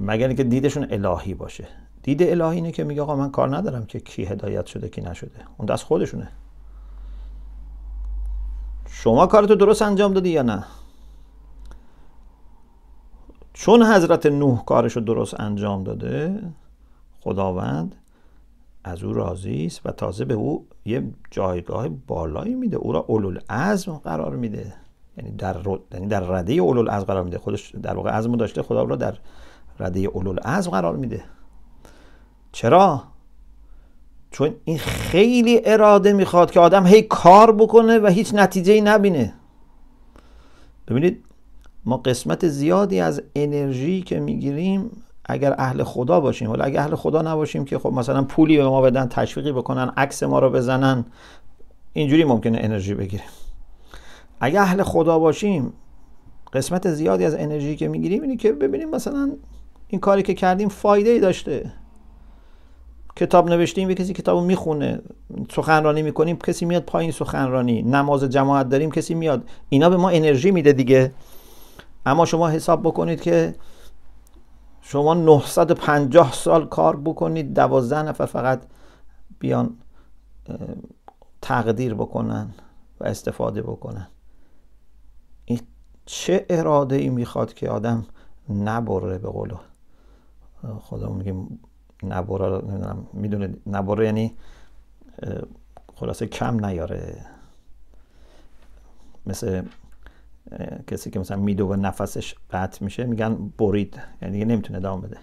[0.00, 1.68] مگر اینکه دیدشون الهی باشه.
[2.02, 5.40] دید الهی اینه که میگه آقا من کار ندارم که کی هدایت شده کی نشده.
[5.58, 6.28] اون دست خودشونه.
[8.88, 10.64] شما کارتو درست انجام دادی یا نه؟
[13.52, 16.40] چون حضرت نوح کارشو درست انجام داده
[17.24, 17.94] خداوند
[18.84, 22.76] از او راضی است و تازه به او یه جایگاه بالایی میده.
[22.76, 24.72] او را اولو العزم قرار میده.
[25.16, 25.56] یعنی در
[25.92, 27.38] یعنی در رده اولو از قرار میده.
[27.38, 29.18] خودش در واقع عزم داشته خدا رو در
[29.80, 31.24] رده اولو از قرار میده.
[32.52, 33.02] چرا؟
[34.30, 39.34] چون این خیلی اراده می‌خواد که آدم هی کار بکنه و هیچ نتیجه ای نبینه.
[40.88, 41.24] ببینید
[41.84, 46.50] ما قسمت زیادی از انرژی که می‌گیریم اگر اهل خدا باشیم.
[46.50, 50.22] ولی اگر اهل خدا نباشیم که خب مثلا پولی به ما بدن تشویقی بکنن عکس
[50.22, 51.04] ما رو بزنن
[51.92, 53.26] اینجوری ممکنه انرژی بگیریم.
[54.40, 55.72] اگر اهل خدا باشیم
[56.52, 59.32] قسمت زیادی از انرژی که می‌گیریم اینه که ببینیم مثلا
[59.88, 61.72] این کاری که کردیم فایده ای داشته.
[63.16, 65.00] کتاب نوشتیم یه کسی کتاب می‌خونه
[65.50, 67.82] سخنرانی می‌کنیم کسی میاد پایین سخنرانی.
[67.82, 69.48] نماز جماعت داریم کسی میاد.
[69.68, 71.12] اینا به ما انرژی میده دیگه.
[72.06, 73.54] اما شما حساب بکنید که
[74.86, 78.62] شما 950 سال کار بکنید دوازده نفر فقط
[79.38, 79.76] بیان
[81.42, 82.50] تقدیر بکنن
[83.00, 84.06] و استفاده بکنن.
[85.44, 85.60] این
[86.06, 88.06] چه اراده ای می‌خواد که آدم
[88.48, 89.56] نبره به قولو
[90.78, 91.60] خدا؟ میگیم
[92.02, 94.36] نبره نمی‌دونم می‌دونه نبره یعنی
[95.94, 97.26] خلاصه کم نیاره.
[99.26, 99.62] مثل
[100.86, 104.00] کسی که مثلا میدو و نفسش قطع میشه میگن برید.
[104.22, 105.18] یعنی دیگه نمی‌تونه ادامه بده.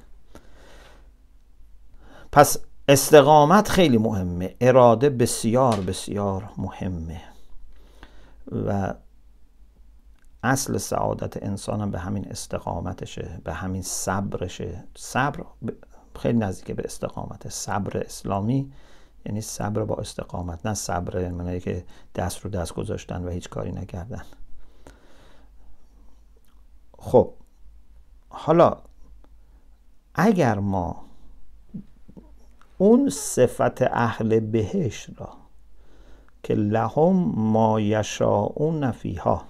[2.31, 2.57] پس
[2.87, 4.55] استقامت خیلی مهمه.
[4.61, 7.21] اراده بسیار بسیار مهمه.
[8.51, 8.93] و
[10.43, 14.83] اصل سعادت انسان هم به همین استقامتشه به همین صبرشه.
[14.95, 15.43] صبر
[16.19, 17.49] خیلی نزدیک به استقامت.
[17.49, 18.71] صبر اسلامی
[19.25, 21.83] یعنی صبر با استقامت نه صبر منایی که
[22.15, 24.21] دست رو دست گذاشتن و هیچ کاری نکردن.
[27.01, 27.29] خب
[28.29, 28.77] حالا
[30.15, 30.95] اگر ما
[32.77, 35.29] اون صفت اهل بهش را
[36.43, 39.41] که لهم ما یشاؤون فیها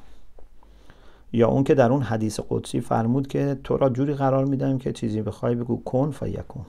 [1.34, 4.94] یا اون که در اون حدیث قدسی فرمود که تو را جوری قرار میدم که
[4.94, 6.66] چیزی بخوای بگو کن فیکون.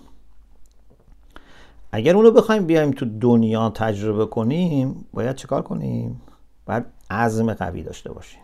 [1.92, 6.20] اگر اونو بخوایم بیایم تو دنیا تجربه کنیم باید چیکار کنیم؟
[6.66, 8.40] باید عزم قوی داشته باشیم.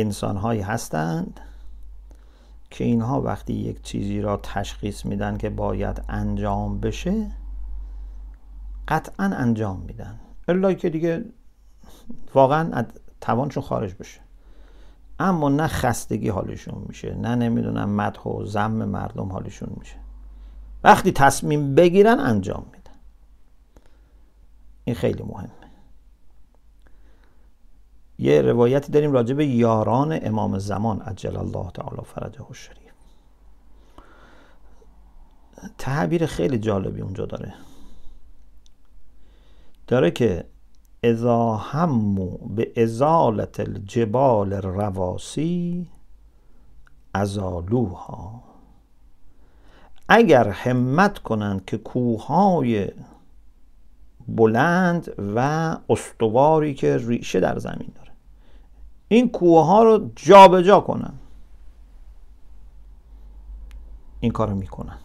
[0.00, 1.40] انسان هایی هستند
[2.70, 7.30] که اینها وقتی یک چیزی را تشخیص میدن که باید انجام بشه
[8.88, 10.20] قطعا انجام میدن.
[10.48, 11.24] الا که دیگه
[12.34, 12.84] واقعا
[13.20, 14.20] توانشون خارج بشه.
[15.18, 19.96] اما نه خستگی حالشون میشه نه نمی‌دونم مدح و زم مردم حالشون میشه.
[20.84, 22.98] وقتی تصمیم بگیرن انجام میدن.
[24.84, 25.63] این خیلی مهمه.
[28.18, 32.92] یه روایتی داریم راجع به یاران امام زمان عجل الله تعالی فرجه الشریف.
[35.78, 37.54] تعبیر خیلی جالبی اونجا داره.
[39.86, 40.44] داره که
[41.02, 45.88] اذا همو به ازالت الجبال رواسی
[47.14, 48.42] ازالوها.
[50.08, 52.90] اگر همت کنند که کوههای
[54.28, 55.40] بلند و
[55.88, 58.03] استواری که ریشه در زمین داره
[59.14, 61.14] این کوه ها رو جابجا جا کنن.
[64.20, 64.98] این کار رو می‌کنن.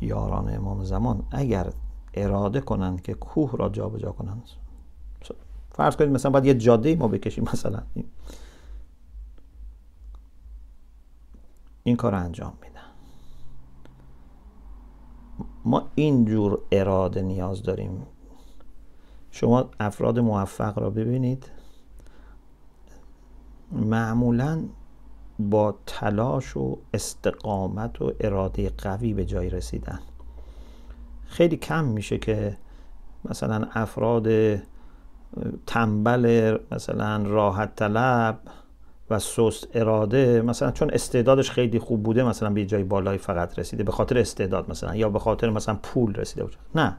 [0.00, 1.72] یاران امام زمان اگر
[2.14, 4.42] اراده کنند که کوه را جابجا جا کنند
[5.70, 7.82] فرض کنید مثلا باید یه جاده ما بکشیم مثلا.
[11.82, 12.80] این کار انجام میدن.
[15.64, 18.06] ما اینجور اراده نیاز داریم.
[19.30, 21.61] شما افراد موفق را ببینید.
[23.72, 24.64] معمولا
[25.38, 29.98] با تلاش و استقامت و اراده قوی به جای رسیدن.
[31.26, 32.56] خیلی کم میشه که
[33.24, 34.28] مثلا افراد
[35.66, 38.38] تنبل مثلا راحت طلب
[39.10, 43.84] و سست اراده مثلا چون استعدادش خیلی خوب بوده مثلا به جای بالایی فقط رسیده
[43.84, 46.58] به خاطر استعداد مثلا یا به خاطر مثلا پول رسیده باشه.
[46.74, 46.96] نه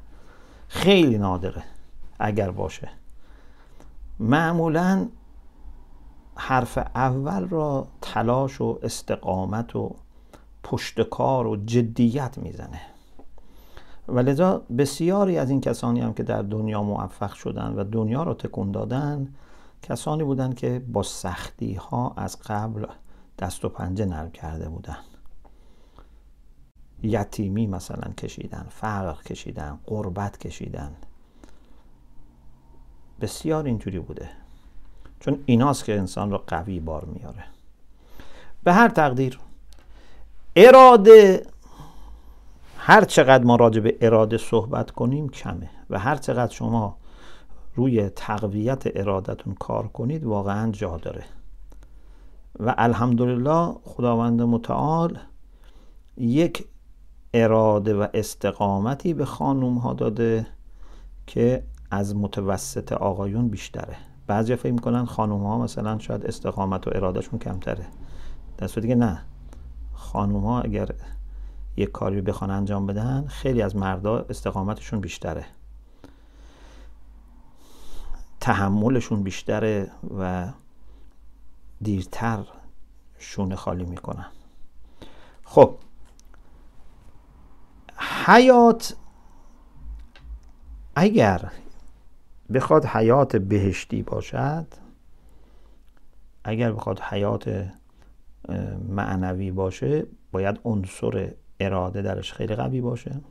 [0.68, 1.64] خیلی نادره
[2.20, 2.90] اگر باشه.
[4.20, 5.08] معمولا
[6.36, 9.96] حرف اول را تلاش و استقامت و
[10.64, 12.82] پشتکار و جدیت می‌زنه.
[14.08, 18.34] و لذا بسیاری از این کسانی هم که در دنیا موفق شدن و دنیا را
[18.34, 19.34] تکون دادن
[19.82, 22.86] کسانی بودند که با سختی ها از قبل
[23.40, 24.98] دست و پنجه نرم کرده بودن.
[27.04, 30.96] یتیمی مثلا کشیدن فقر کشیدن قربت کشیدن.
[33.22, 34.43] بسیار اینجوری بوده.
[35.26, 37.44] چون ایناست که انسان را قوی بار میاره.
[38.64, 39.40] به هر تقدیر
[40.56, 41.46] اراده
[42.78, 46.98] هر چقدر ما راجع به اراده صحبت کنیم کمه و هر چقدر شما
[47.76, 51.24] روی تقویت ارادتون کار کنید واقعا جا داره.
[52.60, 55.20] و الحمدلله خداوند متعال
[56.18, 56.68] یک
[57.34, 60.48] اراده و استقامتی به خانوم ها داده
[61.28, 64.13] که از متوسط آقایون بیشتره.
[64.28, 67.86] بعضی فکر می‌کنن خانوم ها مثلا شاید استقامت و ارادهشون کمتره.
[68.58, 69.22] در صورتی که نه.
[69.94, 70.90] خانوم ها اگر
[71.78, 75.46] یک کاری بخوان انجام بدن خیلی از مردا استقامتشون بیشتره.
[78.40, 80.52] تحملشون بیشتره و
[81.82, 82.46] دیرتر
[83.18, 84.26] شونه خالی می‌کنن.
[85.44, 85.76] خب.
[88.26, 88.96] حیات
[90.96, 91.52] اگر
[92.54, 94.68] بخواد حیات بهشتی باشد
[96.44, 97.72] اگر بخواد حیات
[98.90, 103.22] معنوی باشه باید عنصر اراده درش خیلی قوی باشه.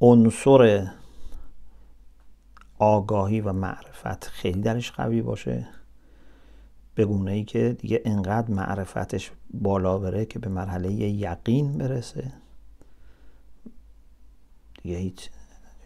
[0.00, 0.90] عنصر
[2.78, 5.68] آگاهی و معرفت خیلی درش قوی باشه.
[6.94, 12.32] به گونه ای که دیگه انقدر معرفتش بالا بره که به مرحله یقین برسه.
[14.82, 15.30] دیگه هیچ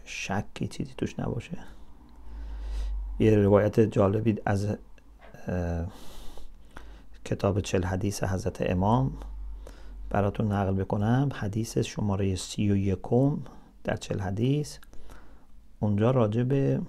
[0.05, 1.57] شکی چیزی توش نباشه.
[3.19, 4.77] یه روایت جالبی از
[7.25, 9.13] کتاب چل حدیث حضرت امام
[10.09, 11.29] براتون نقل بکنم.
[11.33, 13.37] حدیث شماره سی و یکم
[13.83, 14.77] در چل حدیث.
[15.79, 16.81] اونجا راجع به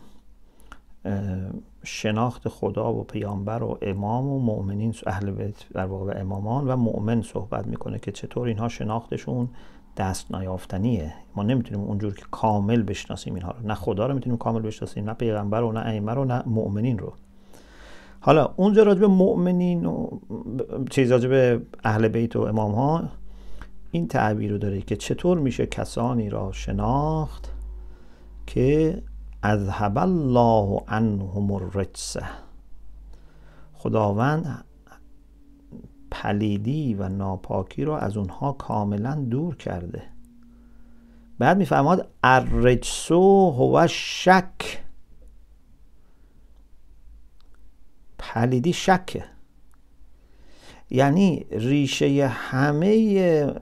[1.85, 7.23] شناخت خدا و پیامبر و امام و مؤمنین اهل بیت در واقع امامان و مؤمن
[7.23, 9.49] صحبت می‌کنه که چطور اینها شناختشون
[9.97, 13.67] دست نیافتنیه ما نمی‌تونیم اونجور که کامل بشناسیم اینها رو.
[13.67, 17.13] نه خدا رو می‌تونیم کامل بشناسیم نه پیغمبر و نه ائمه رو نه مؤمنین رو.
[18.21, 20.09] حالا اونجا راجع به مؤمنین و
[20.91, 23.09] چیز راجع به اهل بیت و امام ها
[23.91, 27.53] این تعبیر رو داره که چطور میشه کسانی را شناخت
[28.47, 29.03] که
[29.43, 32.17] اذهب الله عنهم الرجس.
[33.75, 34.65] خداوند
[36.11, 40.03] پلیدی و ناپاکی را از اونها کاملا دور کرده.
[41.39, 44.83] بعد میفهماد الرجسو هو شک.
[48.19, 49.25] پلیدی شکه
[50.91, 53.55] یعنی ریشه همه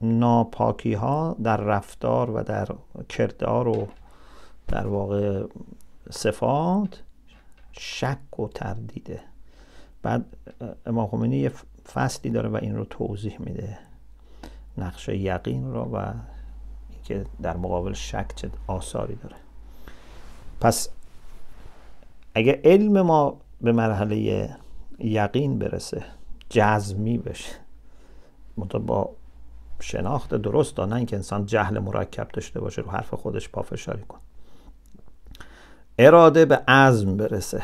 [0.00, 2.68] ناپاکی ها در رفتار و در
[3.08, 3.88] کردار و
[4.68, 5.44] در واقع
[6.10, 7.02] صفات
[7.72, 9.20] شک و تردیده.
[10.06, 10.36] بعد
[10.86, 11.52] امام خمینی یه
[11.92, 13.78] فصلی داره و این رو توضیح میده
[14.78, 16.12] نقش یقین رو و
[16.90, 19.36] اینکه در مقابل شک چه آثاری داره.
[20.60, 20.88] پس
[22.34, 24.48] اگه علم ما به مرحله
[24.98, 26.04] یقین برسه
[26.50, 27.52] جزمی بشه
[28.56, 29.10] با
[29.80, 34.18] شناخت درست نه اینکه انسان جهل مرکب داشته باشه رو حرف خودش پافشاری کن.
[35.98, 37.62] اراده به عزم برسه.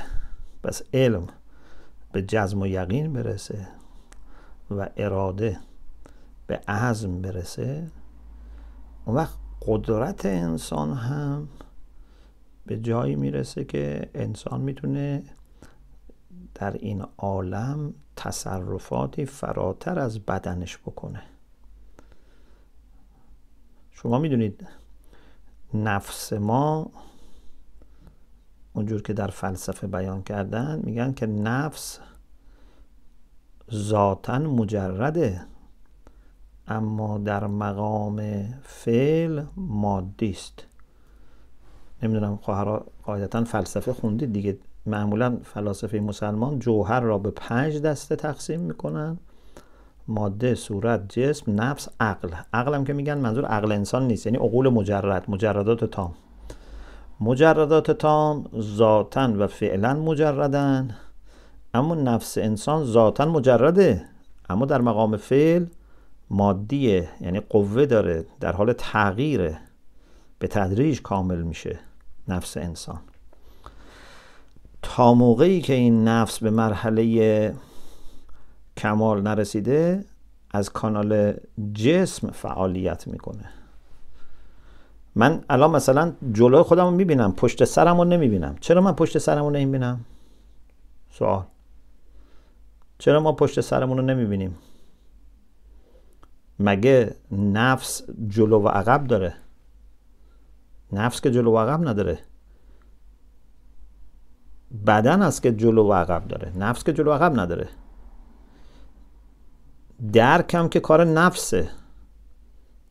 [0.64, 1.26] بس علم
[2.12, 3.68] به جزم و یقین برسه
[4.70, 5.58] و اراده
[6.46, 7.90] به عزم برسه
[9.04, 11.48] اون وقت قدرت انسان هم
[12.66, 15.22] به جایی می‌رسه که انسان می‌تونه
[16.54, 21.22] در این عالم تصرفاتی فراتر از بدنش بکنه.
[23.92, 24.66] شما می‌دونید
[25.74, 26.90] نفس ما
[28.72, 31.98] اونجور که در فلسفه بیان کردن میگن که نفس
[33.74, 35.40] ذاتا مجرده
[36.68, 40.66] اما در مقام فعل مادی است.
[42.02, 44.58] نمی‌دونم خواهرا قاعدتا فلسفه خوندید دیگه.
[44.86, 49.18] معمولا فلاسفه مسلمان جوهر را به پنج دسته تقسیم می‌کنن.
[50.08, 52.28] ماده صورت جسم نفس عقل.
[52.52, 55.30] عقل هم که میگن منظور عقل انسان نیست یعنی عقول مجرد.
[55.30, 56.14] مجردات تام.
[57.22, 60.96] مجردات تام ذاتا و فعلا مجردن.
[61.74, 64.04] اما نفس انسان ذاتا مجرده.
[64.50, 65.66] اما در مقام فعل
[66.30, 69.58] مادیه یعنی قوه داره در حال تغییره.
[70.38, 71.78] به تدریج کامل میشه
[72.28, 73.00] نفس انسان.
[74.82, 77.54] تا موقعی که این نفس به مرحله
[78.76, 80.04] کمال نرسیده
[80.50, 81.34] از کانال
[81.74, 83.61] جسم فعالیت می‌کنه.
[85.14, 88.56] من الان مثلا جلو خودم رو می‌بینم پشت سرم رو نمی‌بینم.
[88.60, 90.04] چرا من پشت سرم رو نمی‌بینم؟
[91.10, 91.44] سوال.
[92.98, 94.58] چرا ما پشت سرمون رو نمی‌بینیم؟
[96.58, 99.34] مگه نفس جلو و عقب داره؟
[100.92, 102.18] نفس که جلو و عقب نداره.
[104.86, 106.52] بدن است که جلو و عقب داره.
[106.58, 107.68] نفس که جلو و عقب نداره.
[110.12, 111.68] درک که کار نفسه.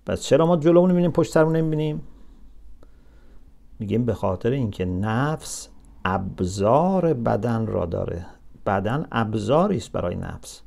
[0.05, 2.07] پس چرا ما جلومون می‌بینیم پشت سرمون نمی‌بینیم؟
[3.81, 5.67] میگیم به خاطر اینکه نفس
[6.05, 8.25] ابزار بدن را داره.
[8.65, 10.61] بدن ابزاری است برای نفس.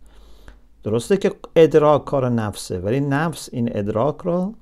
[0.82, 4.52] درسته که ادراک کار نفسه ولی نفس این ادراک را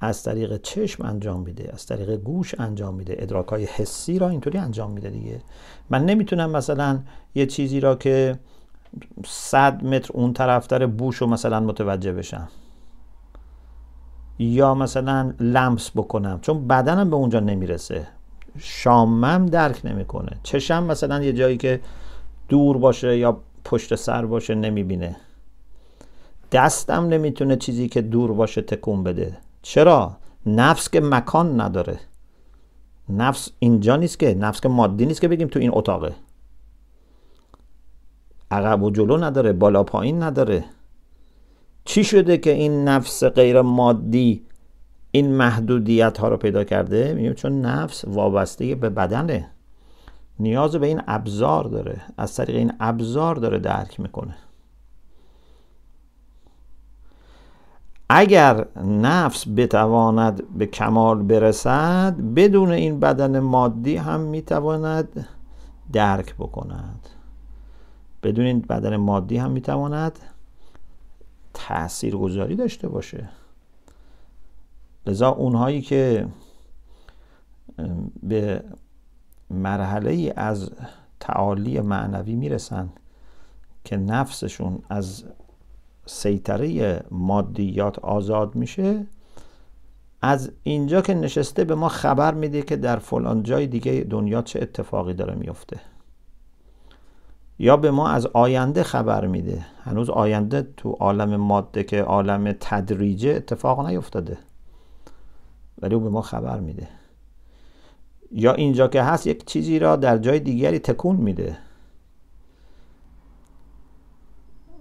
[0.00, 3.16] از طریق چشم انجام میده از طریق گوش انجام میده.
[3.18, 5.40] ادراک های حسی را اینطوری انجام میده دیگه.
[5.90, 7.00] من نمی‌تونم مثلا
[7.34, 8.38] یه چیزی را که
[9.26, 12.48] صد متر اون طرفتر بوش رو مثلا متوجه بشم.
[14.42, 18.06] یا مثلا لمس بکنم چون بدنم به اونجا نمی‌رسه.
[18.58, 20.30] شامم درک نمی‌کنه.
[20.42, 21.80] چشم مثلا یه جایی که
[22.48, 25.16] دور باشه یا پشت سر باشه نمی‌بینه.
[26.52, 29.36] دستم نمی‌تونه چیزی که دور باشه تکون بده.
[29.62, 30.16] چرا؟
[30.46, 31.98] نفس که مکان نداره.
[33.08, 36.14] نفس اینجا نیست که نفس که مادی نیست که بگیم تو این اتاقه.
[38.50, 40.64] عقب و جلو نداره بالا پایین نداره.
[41.84, 44.46] چی شده که این نفس غیر مادی
[45.10, 49.50] این محدودیت ها رو پیدا کرده؟ میگیم چون نفس وابسته به بدنه.
[50.38, 52.00] نیاز به این ابزار داره.
[52.16, 54.34] از طریق این ابزار داره درک می‌کنه.
[58.08, 65.26] اگر نفس بتواند به کمال برسد بدون این بدن مادی هم می‌تواند
[65.92, 67.08] درک بکند.
[68.22, 70.18] بدون این بدن مادی هم می‌تواند
[71.54, 73.28] تأثیر گذاری داشته باشه.
[75.06, 76.26] لذا اونهایی که
[78.22, 78.64] به
[79.50, 80.70] مرحله از
[81.20, 82.92] تعالی معنوی می‌رسن
[83.84, 85.24] که نفسشون از
[86.06, 89.06] سیطره مادیات آزاد میشه
[90.22, 94.62] از اینجا که نشسته به ما خبر میده که در فلان جای دیگه دنیا چه
[94.62, 95.80] اتفاقی داره میفته
[97.62, 99.66] یا به ما از آینده خبر میده.
[99.82, 104.38] هنوز آینده تو عالم ماده که عالم تدریجه اتفاق نیفتاده.
[105.82, 106.88] ولی او به ما خبر میده.
[108.32, 111.58] یا اینجا که هست یک چیزی را در جای دیگری تکون میده.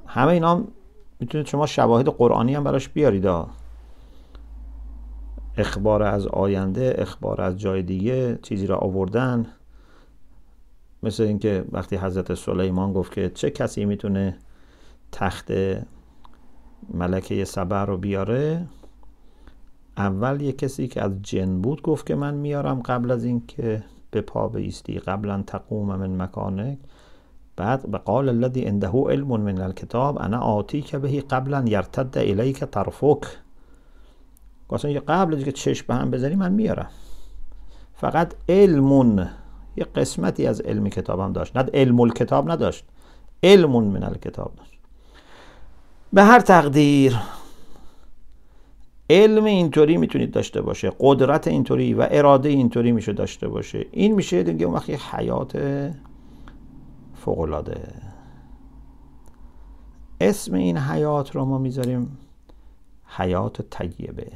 [0.06, 0.64] همه اینا
[1.20, 3.28] می‌تونید شما شواهد قرآنی هم براش بیارید
[5.58, 9.48] اخبار از آینده اخبار از جای دیگه چیزی را آوردن.
[11.04, 14.38] مثل اینکه وقتی حضرت سلیمان گفت که چه کسی می‌تونه
[15.12, 15.52] تخت
[16.94, 18.68] ملکه سبر رو بیاره
[19.98, 24.22] اول یه کسی که از جن بود گفت که من میارم قبل از اینکه به
[24.22, 26.78] پا بیستی قبلا تقوم من مکانک
[27.56, 33.24] بعد قال الذي عنده علم من الكتاب انا آتیک بهی قبلا یرتد الیک طرفک.
[34.70, 36.90] گفتن قبل از که چشم به هم بزنی من میارم.
[37.94, 39.30] فقط علمون
[39.76, 41.58] یه قسمتی از علم کتابم داشت.
[41.58, 42.86] نه علم الکتاب نداشت
[43.44, 44.72] علم من الکتاب داشت.
[46.14, 47.20] به هر تقدیر
[49.10, 53.86] علم اینطوری می‌تونید داشته باشه قدرت اینطوری و اراده اینطوری میشه داشته باشه.
[53.92, 55.58] این میشه دیگه اون وقتی حیات
[57.16, 57.94] فوقلاده
[60.22, 62.18] اسم این حیات رو ما می‌ذاریم
[63.06, 64.32] حیات طیبه.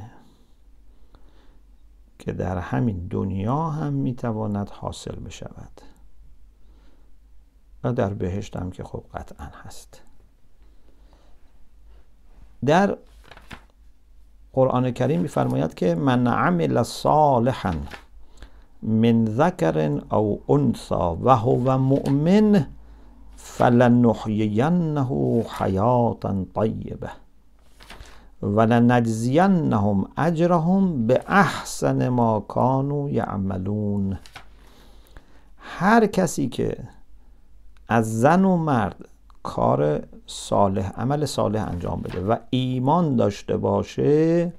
[2.19, 5.81] که در همین دنیا هم می‌تواند حاصل بشود.
[7.83, 10.01] و در بهشت هم که خب قطعا هست.
[12.65, 12.97] در
[14.53, 17.73] قرآن کریم میفرماید که من عمل صالحا
[18.81, 22.67] من ذکر او انثا و هو مؤمن
[23.35, 25.07] فلنحیینه
[25.59, 27.24] حیاتا طیبه.
[28.41, 34.17] ولنجزینهم اجرهم به احسن ما کانوا یعملون.
[35.57, 36.77] هر کسی که
[37.87, 38.95] از زن و مرد
[39.43, 44.53] کار صالح عمل صالح انجام بده و ایمان داشته باشه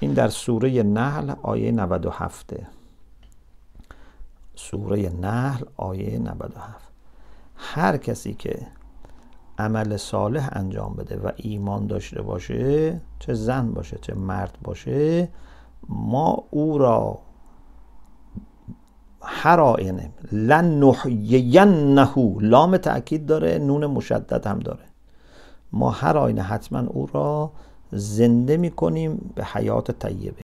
[0.00, 2.54] این در سوره نحل آیه 97
[4.54, 6.88] سوره نحل آیه 97
[7.56, 8.66] هر کسی که
[9.60, 15.28] عمل صالح انجام بده و ایمان داشته باشه چه زن باشه چه مرد باشه
[15.88, 17.18] ما او را
[19.22, 22.08] هر آینه لن نحیینه
[22.40, 24.84] لام تاکید داره نون مشدد هم داره.
[25.72, 27.52] ما هر آینه حتما او را
[27.92, 30.42] زنده می‌کنیم به حیات طیبه.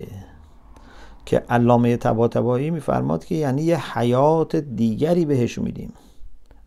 [1.27, 5.93] که علامه طباطبایی میفرماد که یعنی یه حیات دیگری بهش میدیم.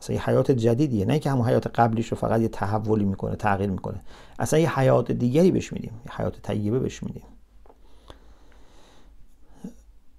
[0.01, 1.05] اصلا یه حیات جدیدیه.
[1.05, 4.01] نه که همون حیات قبلیش رو فقط یه تحولی می‌کنه تغییر می‌کنه.
[4.39, 6.01] اصلا یه حیات دیگری بهش میدیم.
[6.05, 7.23] یه حیات طیبه بهش میدیم.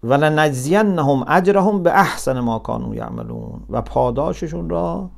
[0.03, 3.65] ولنجزینهم اجرهم به احسن ما کانوا یعملون.
[3.71, 5.11] و پاداششون را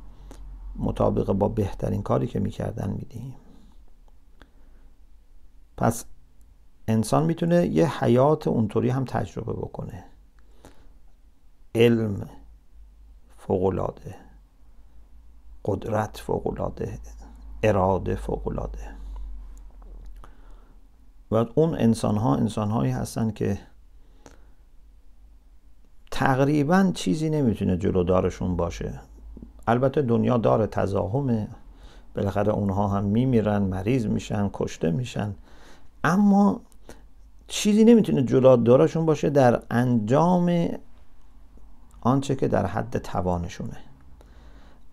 [0.75, 3.35] مطابق با بهترین کاری که می‌کردن میدیم.
[5.77, 6.05] پس
[6.87, 10.03] انسان می‌تونه یه حیات اونطوری هم تجربه بکنه.
[11.75, 12.29] علم
[13.37, 14.15] فوقلاده
[15.65, 16.99] قدرت فوقلاده
[17.63, 18.95] اراده فوقلاده
[21.31, 23.59] و اون انسان ها انسان هایی هستن که
[26.11, 28.99] تقریبا چیزی نمی‌تونه جلودارشون باشه.
[29.67, 31.47] البته دنیا داره تزاهمه
[32.15, 35.35] بالاخره اونها هم میمیرن مریض میشن کشته میشن.
[36.03, 36.61] اما
[37.47, 40.67] چیزی نمی‌تونه جلودارشون باشه در انجام
[42.01, 43.77] آنچه که در حد توانشونه.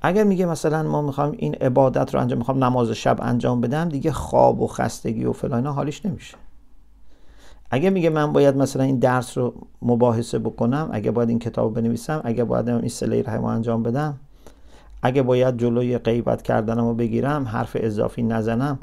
[0.00, 4.12] اگر میگه مثلا ما می‌خوایم این عبادت رو انجام می‌خوام نماز شب انجام بدم دیگه
[4.12, 6.36] خواب و خستگی و فلان حالیش نمیشه.
[7.70, 12.20] اگه میگه من باید مثلا این درس رو مباحثه بکنم اگه باید این کتاب بنویسم
[12.24, 14.20] اگه باید این سله رحم انجام بدم
[15.02, 18.78] اگه باید جلوی غیبت کردنم رو بگیرم حرف اضافی نزنم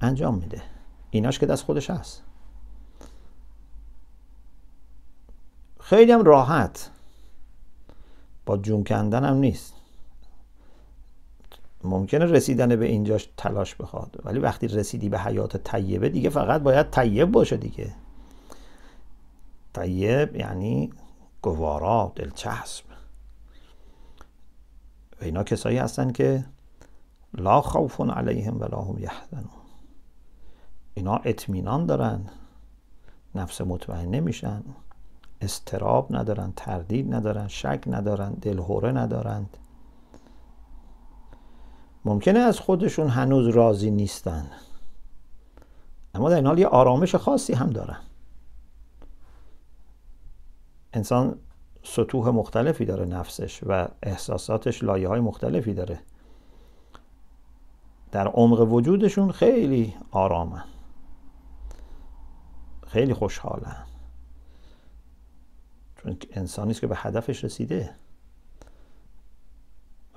[0.00, 0.62] انجام میده.
[1.10, 2.22] ایناش که دست خودش هست.
[5.80, 6.90] خیلی هم راحت.
[8.46, 9.74] با جون کندن هم نیست.
[11.84, 16.90] ممکنه رسیدن به اینجاش تلاش بخواد ولی وقتی رسیدی به حیات طیبه دیگه فقط باید
[16.90, 17.94] طیب باشه دیگه.
[19.72, 20.92] طیب یعنی
[21.42, 22.84] گوارا دلچسب.
[25.20, 26.44] و اینا کسایی هستن که
[27.34, 29.62] لا خوف علیهم ولا هم یحزنون.
[30.94, 32.30] اینا اطمینان دارن
[33.34, 34.62] نفس مطمئن نمیشن
[35.40, 39.56] استراب ندارن تردید ندارن شک ندارن دلهوره ندارند.
[42.04, 44.50] ممکنه از خودشون هنوز راضی نیستن.
[46.14, 47.98] اما در این حال یه آرامش خاصی هم دارن.
[50.92, 51.38] انسان
[51.82, 56.00] سطوح مختلفی داره نفسش و احساساتش لایه های مختلفی داره.
[58.10, 60.64] در عمق وجودشون خیلی آرامن.
[62.86, 63.86] خیلی خوشحالن.
[65.96, 67.94] چون انسانی است که به هدفش رسیده.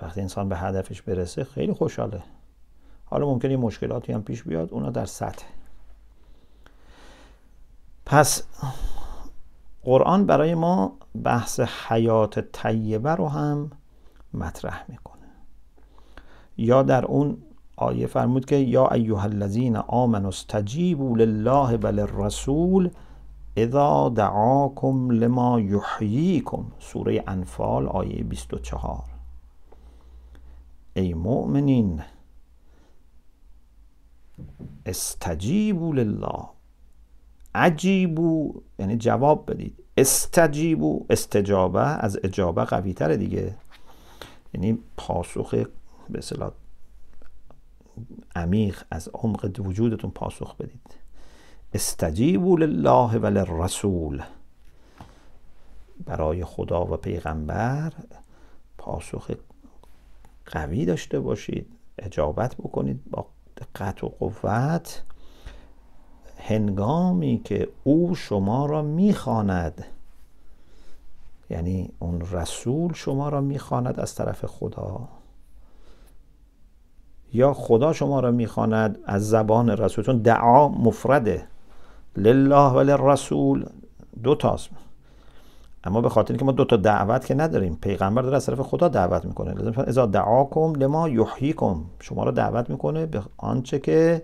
[0.01, 2.23] وقتی انسان به هدفش برسه خیلی خوشحاله.
[3.05, 5.45] حالا ممکنه یه مشکلاتی هم پیش بیاد اونا در سطح.
[8.05, 8.43] پس
[9.83, 13.71] قرآن برای ما بحث حیات طیبه رو هم
[14.33, 15.15] مطرح می‌کنه.
[16.57, 17.37] یا در اون
[17.77, 22.89] آیه فرمود که یا ایها الذین آمنوا استجیبوا لله و للرسول
[23.57, 26.65] اذا دعاکم لما یحییکم.
[26.79, 29.14] سوره انفال آیه 24
[30.95, 32.01] ای مؤمنین
[34.85, 36.49] استجیبوا لله.
[37.55, 39.83] عجیبو یعنی جواب بدید.
[39.97, 43.55] استجیبو استجابه از اجابه قوی تره دیگه.
[44.53, 45.49] یعنی پاسخ
[46.09, 46.51] به اصطلاح
[48.35, 50.95] عمیق از عمق وجودتون پاسخ بدید.
[51.73, 54.23] استجیبوا لله و للرسول.
[56.05, 57.93] برای خدا و پیغمبر
[58.77, 59.31] پاسخ
[60.45, 61.67] قوی داشته باشید
[61.99, 63.25] اجابت بکنید با
[63.57, 65.03] دقت و قوت.
[66.37, 69.85] هنگامی که او شما را می‌خواند
[71.49, 75.07] یعنی اون رسول شما را می‌خواند از طرف خدا
[77.33, 81.47] یا خدا شما را می‌خواند از زبان رسول چون دعا مفرده
[82.17, 83.65] لله و للرسول
[84.23, 84.69] دو تاست
[85.86, 88.88] اما به خاطر اینکه ما دو تا دعوت که نداریم پیغمبر داره از طرف خدا
[88.88, 89.53] دعوت می‌کنه.
[89.53, 94.21] لازم اذا دعاکم لما یحییکم شما را دعوت می‌کنه به آنچه که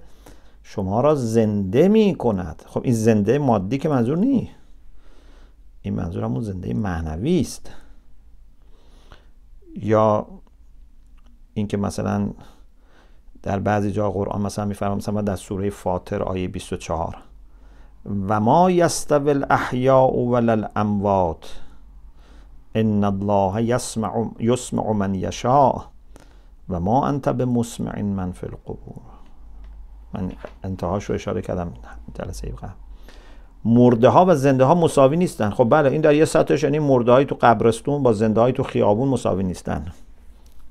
[0.64, 4.50] شما را زنده می کند خب این زنده مادی که منظور نی.
[5.82, 7.72] این منظور همون زنده معنوی است.
[9.76, 10.28] یا
[11.54, 12.30] اینکه مثلا
[13.44, 17.18] در بعضی جا قرآن مثلا میفرما مثلا در سوره فاطر آیه 24
[18.06, 21.62] و ما یستوی الاحیاء ولا الاموات
[22.76, 25.82] ان الله یسمع یسمع من یشاء
[26.70, 29.02] و ما انت بمسمع من فی القبور
[30.14, 30.32] من
[30.64, 31.74] انتهاش رو اشاره کردم
[32.14, 32.70] جلسه قبل
[33.66, 37.12] مرده ها و زنده ها مساوی نیستن خب بله این در یه سطحش یعنی مرده
[37.12, 39.86] های تو قبرستون با زنده های تو خیابون مساوی نیستن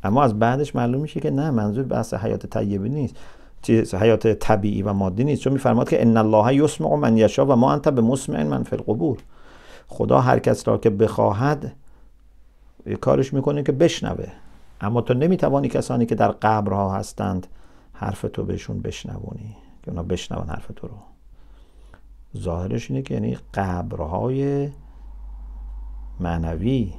[0.04, 3.16] اما از بعدش معلوم میشه که نه منظور بحث حیات طیبه نیست
[3.62, 5.42] چیز حیات طبیعی و مادی نیست.
[5.42, 8.76] چون میفرماد که ان الله یسمع من یشا و ما انت به مسمع من فی
[8.76, 9.18] القبور.
[9.88, 11.72] خدا هر کس را که بخواهد
[13.00, 14.28] کارش می‌کنه که بشنوه.
[14.80, 17.46] اما تو نمی‌توانی کسانی که در قبرها هستند
[17.92, 20.94] حرف تو بهشون بشنوونی که اونا بشنون حرف تو رو.
[22.38, 24.68] ظاهرش اینه که یعنی قبرهای
[26.20, 26.92] معنوی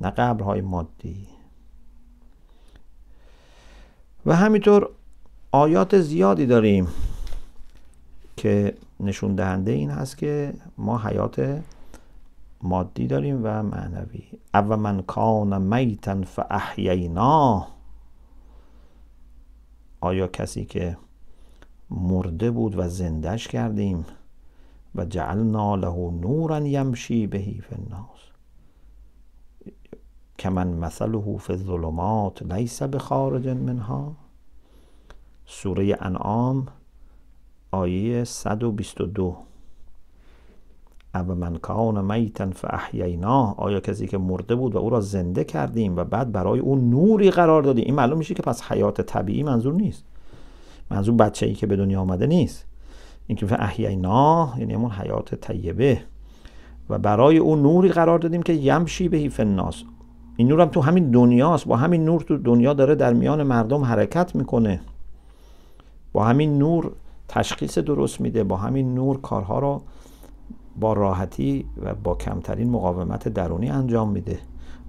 [0.00, 1.26] نه قبرهای مادی.
[4.26, 4.90] و همینطور
[5.56, 6.88] آیات زیادی داریم
[8.36, 11.62] که نشون دهنده این هست که ما حیات
[12.62, 14.22] مادی داریم و معنوی.
[14.54, 17.66] او من کان میتا فاحیینا.
[20.00, 20.96] آیا کسی که
[21.90, 24.06] مرده بود و زندش کردیم
[24.94, 28.20] و جعلنا له نورا یمشی بهی فی الناس.
[30.38, 34.25] کمن مثله فی الظلمات لیس بخارج منها.
[35.46, 36.66] سوره انعام
[37.70, 39.36] آیه 122
[41.14, 43.54] او من کان میتا فاحییناه.
[43.58, 47.30] آیا کسی که مرده بود و او را زنده کردیم و بعد برای او نوری
[47.30, 50.04] قرار دادیم؟ این معلوم میشه که پس حیات طبیعی منظور نیست.
[50.90, 52.66] منظور بچه ای که به دنیا آمده نیست.
[53.26, 56.00] این که احیینا یعنی همون حیات طیبه.
[56.90, 59.82] و برای او نوری قرار دادیم که یمشی به هیف الناس.
[60.36, 61.66] این نور هم تو همین دنیاست.
[61.66, 64.80] با همین نور تو دنیا داره در میان مردم حرکت می‌کنه.
[66.16, 66.92] با همین نور
[67.28, 69.82] تشخیص درست میده با همین نور کارها رو
[70.76, 74.38] با راحتی و با کمترین مقاومت درونی انجام میده.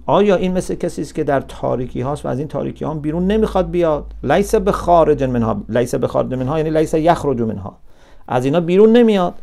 [0.06, 3.26] آیا این مثل کسی است که در تاریکی هاست و از این تاریکی ها بیرون
[3.26, 7.76] نمی‌خواد بیاد؟ لیس به خارج منها لیس به خارج منها یعنی لیس یخرج منها
[8.28, 9.34] از اینا بیرون نمیاد.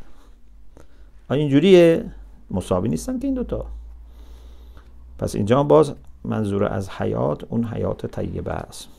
[1.30, 2.06] آیا اینجوریه؟
[2.52, 3.66] مساوی نیستن که این دوتا
[5.20, 8.95] پس اینجا باز منظور از حیات اون حیات طیبه است.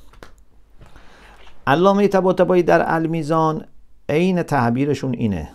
[1.67, 3.67] علامه طباطبایی در المیزان
[4.09, 5.49] عین تعبیرشون اینه.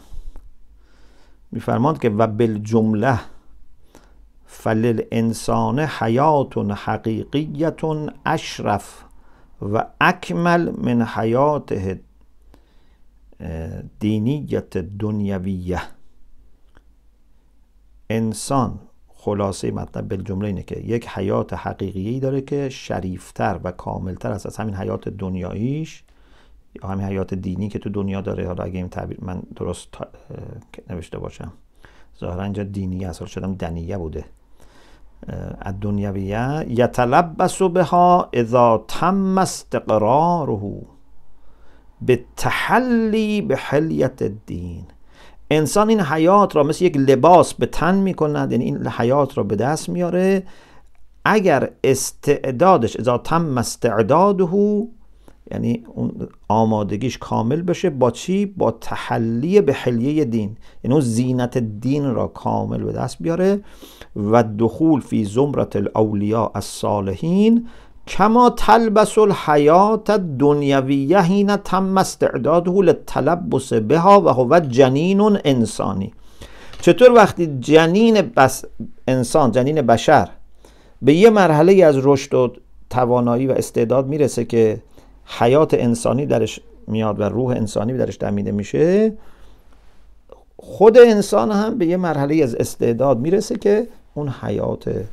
[1.51, 3.19] میفرماند که و بالجمله
[4.45, 7.83] فلل انسان حیات حقیقیت
[8.25, 9.03] اشرف
[9.61, 11.97] و اکمل من حیات
[13.99, 15.81] دینیت دنیویه.
[18.09, 18.79] انسان
[19.23, 24.57] خلاصه مطلب بالجمله اینه که یک حیات حقیقی داره که شریفتر و کاملتر است از
[24.57, 26.03] همین حیات دنیاییش
[26.75, 28.47] یا همین حیات دینی که تو دنیا داره.
[28.47, 29.87] حالا اگه این تعبیر من درست
[30.89, 31.53] نوشته باشم.
[32.19, 34.25] ظاهرا اینجا دینی اصلا شدم دنیه بوده.
[35.61, 40.81] الدنیویه یتلبس بها اذا تم استقراره
[42.01, 44.85] به تحلی به حلیت الدین.
[45.51, 49.55] انسان این حیات را مثل یک لباس به تن می‌کند یعنی این حیات را به
[49.55, 50.43] دست میاره.
[51.25, 54.43] اگر استعدادش اذا تم استعداده
[55.51, 60.57] یعنی اون آمادگیش کامل بشه با چی؟ با تحلی به حلیه دین.
[60.83, 63.59] یعنی اون زینت دین را کامل به دست بیاره.
[64.15, 67.67] و دخول فی زمرت الاولیاء الصالحین.
[68.07, 76.13] کما تلبس الحیات دنیویه هین تم استعداده للتلبس بها و هو جنین انسانی.
[76.81, 78.65] چطور وقتی جنین بس
[79.07, 80.29] انسان جنین بشر
[81.01, 82.53] به یه مرحله از رشد و
[82.89, 84.81] توانایی و استعداد می‌رسه که
[85.39, 89.13] حیات انسانی درش میاد و روح انسانی درش دمیده میشه
[90.57, 95.05] خود انسان هم به یه مرحله از استعداد می‌رسه که اون حیات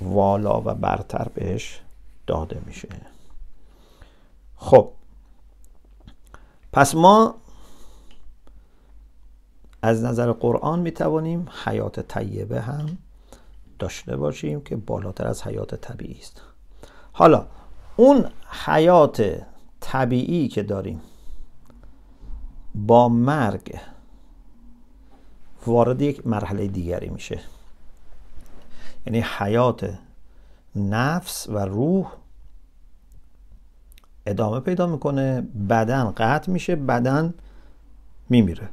[0.00, 1.80] والا و برتر بهش
[2.26, 2.88] داده میشه.
[4.56, 4.90] خب
[6.72, 7.34] پس ما
[9.82, 12.98] از نظر قرآن می‌توانیم حیات طیبه هم
[13.78, 16.42] داشته باشیم که بالاتر از حیات طبیعی است.
[17.12, 17.46] حالا
[17.96, 18.30] اون
[18.66, 19.46] حیات
[19.80, 21.00] طبیعی که داریم
[22.74, 23.78] با مرگ
[25.66, 27.40] وارد یک مرحله دیگری میشه.
[29.06, 29.98] یعنی حیات
[30.76, 32.12] نفس و روح
[34.26, 35.40] ادامه پیدا می‌کنه
[35.70, 37.34] بدن قطع میشه بدن
[38.28, 38.68] میمیره.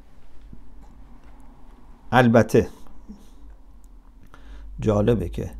[2.11, 2.69] البته
[4.79, 5.51] جالبه که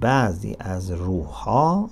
[0.00, 1.90] بعضی از روح ها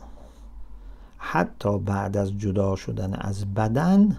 [1.18, 4.16] حتی بعد از جدا شدن از بدن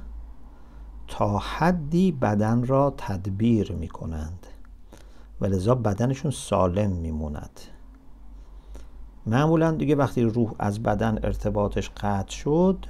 [1.07, 4.44] تا حدی بدن را تدبیر می کنند
[5.41, 7.59] و لذا بدنشون سالم میموند.
[9.25, 12.85] معمولا دیگه وقتی روح از بدن ارتباطش قطع شد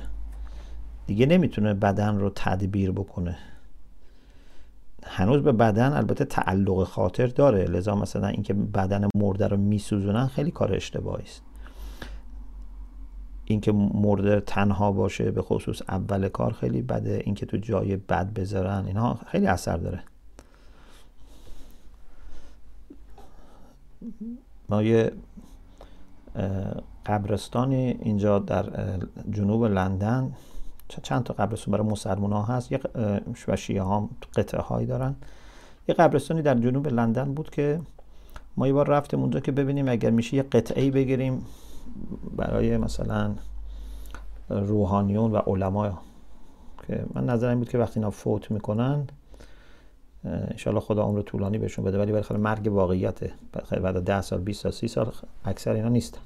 [1.08, 3.38] دیگه نمی‌تونه بدن رو تدبیر بکنه.
[5.04, 10.52] هنوز به بدن البته تعلق خاطر داره لذا مثلا اینکه بدن مرده رو میسوزونن خیلی
[10.52, 11.44] کار اشتباهی است.
[13.46, 18.84] اینکه مرده تنها باشه به خصوص اول کار خیلی بده اینکه تو جای بد بذارن
[18.88, 20.04] اینها خیلی اثر داره.
[24.70, 25.12] ما یه
[27.06, 28.66] قبرستانی اینجا در
[29.32, 30.34] جنوب لندن
[31.04, 32.72] چند تا قبرستان برای مسلمان ها هست.
[32.72, 32.80] یه
[33.48, 35.16] و شیعه ها قطعه هایی دارن.
[35.88, 37.80] یه قبرستانی در جنوب لندن بود که
[38.58, 41.46] ما یه بار رفتیم اونجا که ببینیم اگر میشه یه قطعه بگیریم
[42.38, 43.32] برای مثلا
[44.50, 46.00] روحانیون و علما
[46.88, 49.08] که من نظرم بود که وقتی اینا فوت می‌کنن
[50.26, 53.34] انشالله خدا عمر طولانی بهشون بده ولی بالاخره مرگ واقعیته
[53.72, 55.12] بعد ده سال 20 سال 30 سال
[55.46, 56.22] اکثر اینا نیستن.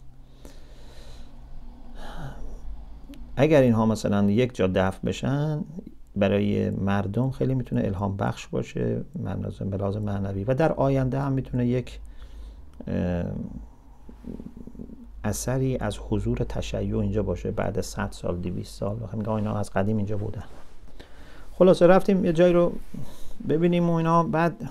[3.36, 5.64] اگر اینها مثلا یک جا دفع بشن
[6.16, 9.02] برای مردم خیلی می‌تونه الهام بخش باشه
[9.72, 10.44] به لازم معنوی.
[10.44, 12.00] و در آینده هم می‌تونه یک
[15.24, 18.98] اثری از حضور تشیع اینجا باشه بعد 100 سال 200 سال.
[19.14, 20.44] میگم اینا از قدیم اینجا بودن.
[21.52, 22.72] خلاصه رفتیم یه جایی رو
[23.48, 24.24] ببینیم و اینا.
[24.24, 24.70] بعد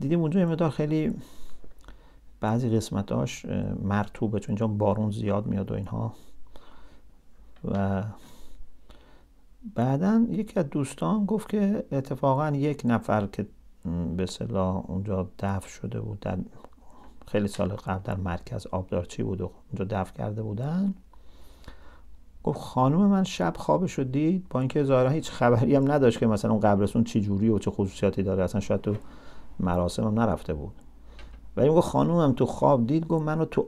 [0.00, 1.14] دیدیم اونجا یه خیلی
[2.40, 3.46] بعضی قسمتاش
[3.82, 6.14] مرتوبه چون اینجا بارون زیاد میاد و اینها.
[7.64, 8.02] و
[9.74, 13.46] بعدا یکی از دوستان گفت که اتفاقا یک نفر که
[14.16, 16.38] به صلاح اونجا دفع شده بود در
[17.26, 20.94] خیلی سال قبل در مرکز آبدارچی بود و اونجا دفع کرده بودن.
[22.44, 26.26] گفت خانم من شب خوابش رو دید با اینکه ظاهرا هیچ خبری هم نداشت که
[26.26, 28.94] مثلا اون قبرستون چی جوری و چه خصوصیاتی داره اصلا شاید تو
[29.60, 30.74] مراسم هم نرفته بود.
[31.56, 33.66] ولی گفت خانومم تو خواب دید گفت منو تو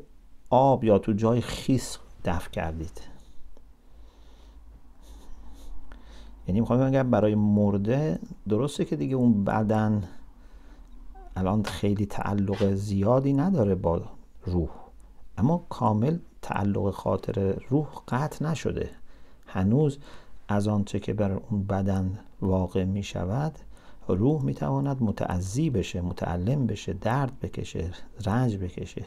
[0.51, 3.01] آب یا تو جای خیس دفع کردید.
[6.49, 8.19] یعنی می‌خوام بگم برای مرده
[8.49, 10.05] درسته که دیگه اون بدن
[11.37, 14.03] الان خیلی تعلق زیادی نداره با
[14.45, 14.71] روح.
[15.39, 18.91] اما کامل تعلق خاطر روح قطع نشده.
[19.47, 19.99] هنوز
[20.49, 23.53] از آنچه که بر اون بدن واقع می شود
[24.09, 27.91] روح می تواند متعذی بشه متعلم بشه درد بکشه
[28.27, 29.05] رنج بکشه.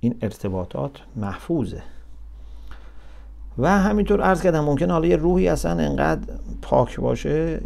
[0.00, 1.82] این ارتباطات محفوظه.
[3.58, 7.60] و همینطور عرض کردم ممکن حالا یه روحی اصلا انقدر پاک باشه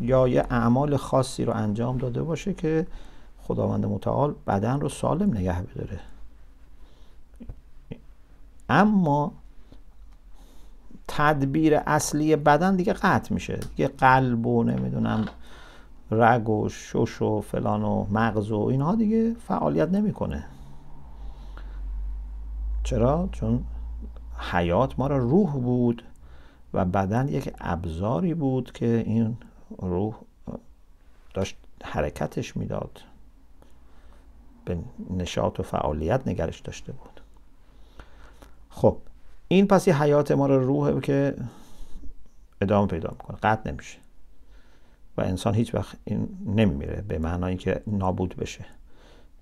[0.00, 2.86] یا یه اعمال خاصی رو انجام داده باشه که
[3.42, 6.00] خداوند متعال بدن رو سالم نگه بداره
[8.72, 9.32] اما
[11.08, 13.56] تدبیر اصلی بدن دیگه قطع میشه.
[13.56, 15.26] دیگه قلب و نمی‌دونم
[16.10, 20.44] رگ و شش و فلان و مغز و اینها دیگه فعالیت نمی‌کنه.
[22.84, 23.64] چرا؟ چون
[24.52, 26.02] حیات ما را روح بود
[26.74, 29.36] و بدن یک ابزاری بود که این
[29.78, 30.14] روح
[31.34, 33.00] داشت حرکتش می‌داد.
[34.64, 34.78] به
[35.10, 37.11] نشاط و فعالیت نگرش داشته بود.
[38.72, 38.96] خب
[39.48, 41.36] این پس یه حیات ما رو روحه که
[42.60, 43.98] ادامه پیدا می‌کنه قطع نمیشه.
[45.16, 48.64] و انسان هیچ وقت این نمیمیره به معنای که نابود بشه.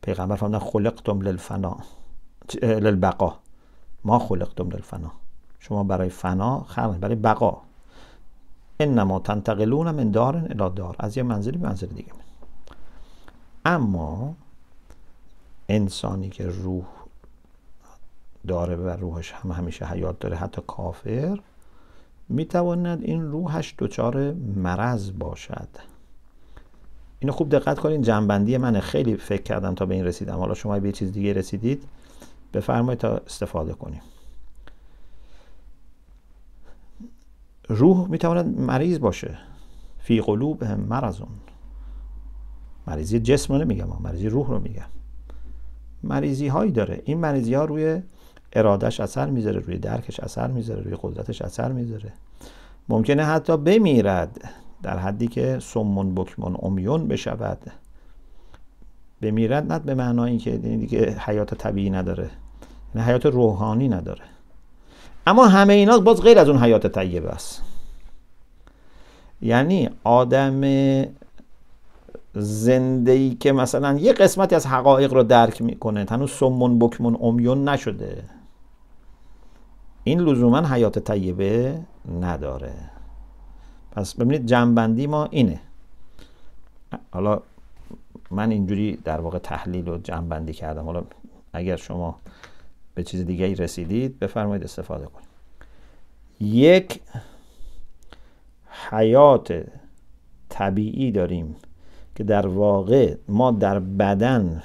[0.03, 1.77] پیغمبر فرمودن خلقتم للفنا
[2.63, 3.35] للبقا.
[4.05, 5.13] ما خلقتم للفنا.
[5.59, 7.63] شما برای فنا خلق برای بقا.
[8.81, 10.97] انما تنتقلون من دار الی دار.
[10.99, 12.13] از یه منزلی به منزل دیگه
[13.65, 14.35] اما
[15.69, 16.85] انسانی که روح
[18.47, 21.41] داره و روحش هم همیشه حیات داره حتی کافر.
[22.29, 25.69] می‌تواند این روحش دچار مرض باشد.
[27.19, 28.81] اینو خوب دقت کنین جنبندی منه.
[28.81, 30.39] خیلی فکر کردم تا به این رسیدم.
[30.39, 31.85] حالا شما به چیز دیگه رسیدید
[32.55, 34.03] بفرمایید تا استفاده کنیم.
[37.69, 39.39] روح می‌تواند مریض باشه.
[39.99, 41.29] فی قلوب هم مرضون.
[42.87, 44.87] مریضی جسم رو نمیگم مریضی روح رو میگم.
[46.03, 47.03] مریضی هایی داره.
[47.05, 48.03] این مریضی ها روی
[48.53, 52.13] ارادش اثر می‌ذاره روی درکش اثر می‌ذاره روی قدرتش اثر می‌ذاره.
[52.89, 54.51] ممکنه حتی بمیرد
[54.83, 57.59] در حدی که سمون بکمون امیون بشود.
[59.23, 62.31] بمیرد نه به معنای که دیگه حیات طبیعی نداره
[62.95, 64.23] نه حیات روحانی نداره.
[65.27, 67.63] اما همه اینا باز غیر از اون حیات طیبه است.
[69.43, 70.61] یعنی آدم
[72.35, 78.25] زنده که مثلا یه قسمتی از حقایق رو درک می‌کنه هنوز سمون بکمون امیون نشده.
[80.11, 81.81] این لزوما حیات طیبه
[82.21, 82.75] نداره.
[83.93, 85.61] پس ببینید جنبندی ما اینه.
[87.11, 87.41] حالا
[88.31, 90.85] من اینجوری در واقع تحلیل و جنبندی کردم.
[90.85, 91.03] حالا
[91.53, 92.19] اگر شما
[92.95, 95.29] به چیز دیگه رسیدید بفرمایید استفاده کنید.
[96.41, 97.01] یک
[98.91, 99.65] حیات
[100.49, 101.57] طبیعی داریم
[102.15, 104.63] که در واقع ما در بدن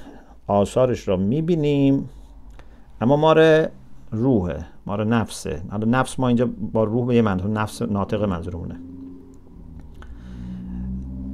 [0.47, 2.09] آثارش را می‌بینیم
[3.01, 3.33] اما ما
[4.15, 5.61] روحه ما رو نفسه.
[5.71, 8.75] حالا نفس ما اینجا با روح به یه منظور نفس ناطق منظورمونه.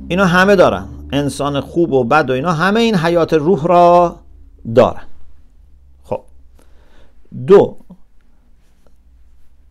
[0.07, 0.85] اینا همه دارن.
[1.11, 4.15] انسان خوب و بد و اینا همه این حیات روح را
[4.75, 5.03] دارن.
[6.03, 6.21] خب.
[7.47, 7.77] دو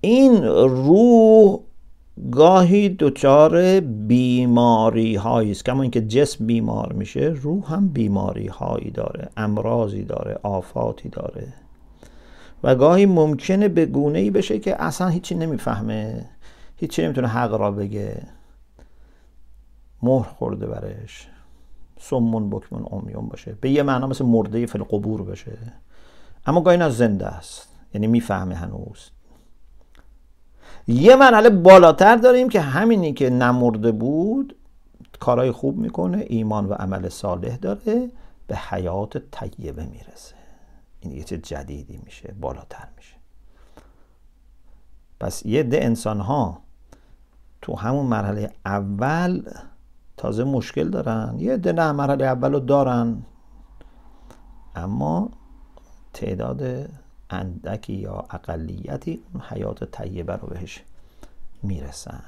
[0.01, 1.59] این روح
[2.31, 5.65] گاهی دچار بیماری هایی است.
[5.65, 11.60] کما اینکه جسم بیمار میشه روح هم بیماری هایی داره امراضی داره آفاتی داره.
[12.63, 16.29] و گاهی ممکنه به گونه ای بشه که اصلا هیچی نمی‌فهمه
[16.77, 18.23] هیچی نمی‌تونه حق را بگه.
[20.03, 21.29] مهر خورده برش.
[22.01, 23.57] سمون بکمون امیون باشه.
[23.61, 25.59] به یه معنا مثل مرده فل قبور باشه
[26.47, 27.69] اما گاهی از زنده است.
[27.95, 29.11] یعنی می‌فهمه هنوز.
[30.89, 34.57] یه مرحله بالاتر داریم که همینی که نمرده بود
[35.21, 38.11] کارهای خوب می‌کنه ایمان و عمل صالح داره
[38.47, 40.40] به حیات طیبه می‌رسه.
[41.01, 43.15] این یه چه جدیدی میشه بالاتر میشه.
[45.21, 46.63] پس یه ده انسان ها
[47.63, 49.43] تو همون مرحله اول
[50.17, 53.23] تازه مشکل دارن یه ده نه مرحله اول رو دارن.
[54.77, 55.31] اما
[56.13, 56.91] تعداد
[57.31, 60.83] اندکی یا اقلیتی اون حیات طیبه رو بهش
[61.63, 62.23] می‌رسن.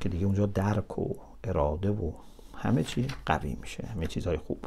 [0.00, 2.12] که دیگه اونجا درک و اراده و
[2.56, 4.58] همه چی قوی میشه همه چیزهای خوب.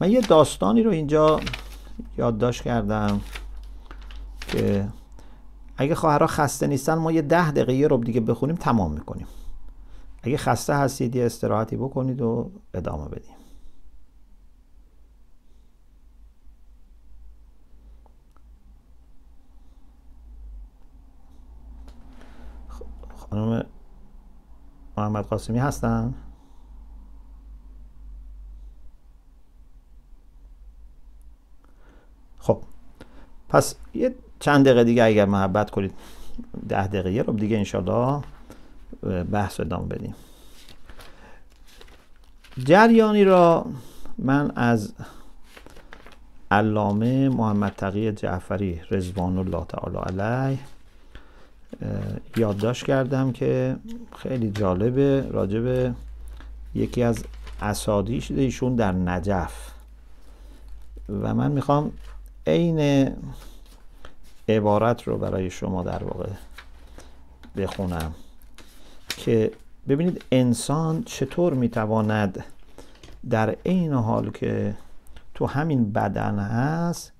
[0.00, 1.40] من یه داستانی رو اینجا
[2.18, 3.20] یادداشت کردم
[4.40, 4.88] که
[5.76, 9.26] اگه خواهرها خسته نیستن ما یه ده دقیقه یه رو دیگه بخونیم تمام می‌کنیم.
[10.22, 13.34] اگه خسته هستید یه استراحتی بکنید و ادامه بدیم.
[23.16, 23.64] خانم
[24.96, 26.14] محمد قاسمی هستن؟
[32.48, 32.58] خب
[33.48, 35.92] پس یه چند دقیقه دیگه اگر محبت کنید
[36.68, 38.22] ده دقیقه رو دیگه انشالله
[39.32, 40.14] بحث ادامه بدیم.
[42.64, 43.66] جریانی را
[44.18, 44.92] من از
[46.50, 50.58] علامه محمد تقی جعفری رضوان الله تعالی علیه
[52.36, 53.76] یادداشت کردم که
[54.16, 55.94] خیلی جالبه راجب
[56.74, 57.24] یکی از
[57.62, 59.70] اسادیش ایشون در نجف.
[61.08, 61.92] و من می‌خوام
[62.48, 63.10] عین
[64.48, 66.28] عبارت رو برای شما در واقع
[67.56, 68.14] بخونم
[69.08, 69.52] که
[69.88, 72.44] ببینید انسان چطور می‌تواند
[73.30, 74.76] در عین حال که
[75.34, 77.12] تو همین بدن هست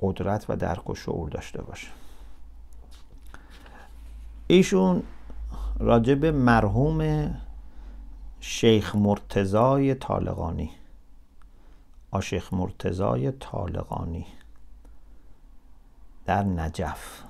[0.00, 1.88] قدرت و درک و شعور داشته باشه.
[4.46, 5.02] ایشون
[5.78, 7.30] راجب مرحوم
[8.40, 10.70] شیخ مرتزای طالقانی
[12.10, 14.26] آشیخ مرتزای طالقانی.
[16.24, 17.22] در نجف.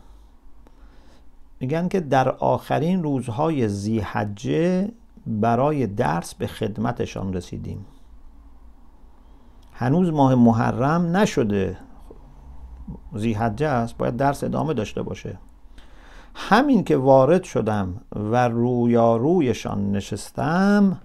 [1.61, 4.93] میگن که در آخرین روزهای زیحجه
[5.27, 7.87] برای درس به خدمتشان رسیدیم.
[9.73, 11.77] هنوز ماه محرم نشده
[13.15, 15.39] زیحجه است باید درس ادامه داشته باشه.
[16.35, 21.01] همین که وارد شدم و رویارویشان نشستم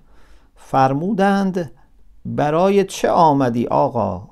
[0.55, 1.71] فرمودند
[2.25, 4.29] برای چه آمدی آقا؟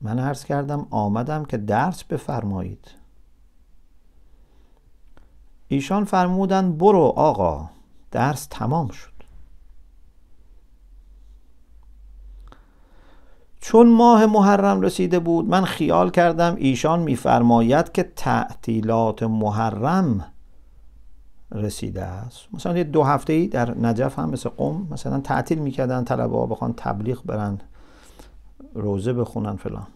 [0.00, 2.90] من عرض کردم آمدم که درس بفرمایید.
[5.68, 7.70] ایشان فرمودند برو آقا
[8.10, 9.12] درس تمام شد.
[13.60, 20.31] چون ماه محرم رسیده بود من خیال کردم ایشان میفرماید که تعطیلات محرم
[21.54, 22.40] رسیده است.
[22.52, 26.46] مثلا یه دو هفته ای در نجف هم مثل قم مثلا تعطیل می‌کردن طلبه ها
[26.46, 27.58] بخوان تبلیغ برن
[28.74, 29.86] روزه بخونن فلان.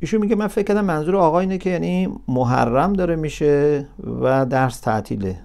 [0.00, 3.86] ایشون میگه من فکر کردم منظور آقا اینه که یعنی محرم داره میشه
[4.20, 5.40] و درس تعطیله.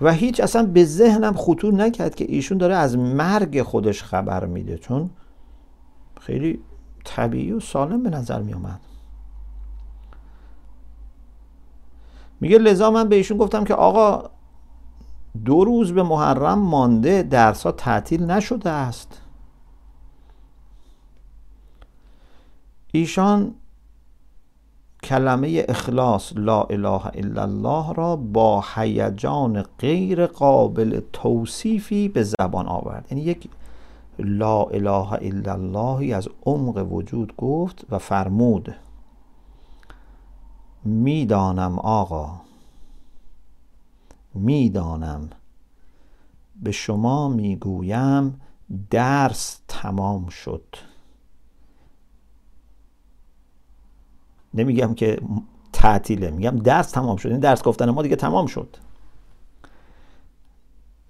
[0.00, 4.78] و هیچ اصلا به ذهنم خطور نکرد که ایشون داره از مرگ خودش خبر میده
[4.78, 5.10] چون
[6.20, 6.60] خیلی
[7.04, 8.80] طبیعی و سالم به نظر می اومد
[12.40, 14.30] میگه لذا من به ایشون گفتم که آقا
[15.44, 19.22] دو روز به محرم مانده درس ها تعطیل نشده است.
[22.92, 23.54] ایشان
[25.02, 33.06] کلمه اخلاص لا اله الا الله را با هیجان غیر قابل توصیفی به زبان آورد.
[33.10, 33.48] یعنی یک
[34.18, 38.74] لا اله الا اللهی از عمق وجود گفت و فرمود.
[40.86, 42.40] می‌دانم آقا
[44.34, 45.30] می‌دانم.
[46.62, 48.40] به شما می‌گویم
[48.90, 50.76] درس تمام شد.
[54.54, 55.20] نمیگم که
[55.72, 57.28] تعطیله میگم درس تمام شد.
[57.28, 58.76] این درس گفتن ما دیگه تمام شد.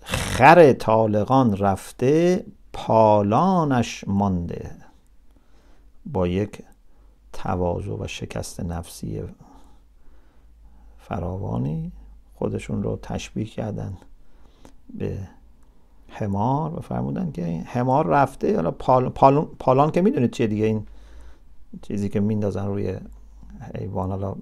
[0.01, 4.77] خر طالقان رفته پالانش مانده.
[6.07, 6.63] با یک
[7.33, 9.23] تواضع و شکست نفسی
[11.09, 11.93] فراوانی
[12.35, 13.97] خودشون رو تشبیه کردن
[14.95, 15.19] به
[16.09, 18.57] حمار و فرمودن که حمار رفته.
[18.57, 19.09] حالا پال،
[19.59, 20.87] پالان که می‌دونید چیه دیگه؟ این
[21.83, 22.97] چیزی که میندازن روی
[23.75, 24.35] حیوان حالا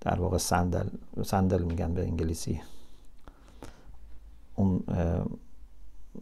[0.00, 0.88] در واقع سندل
[1.22, 2.60] سندل میگن به انگلیسی.
[4.54, 4.82] اون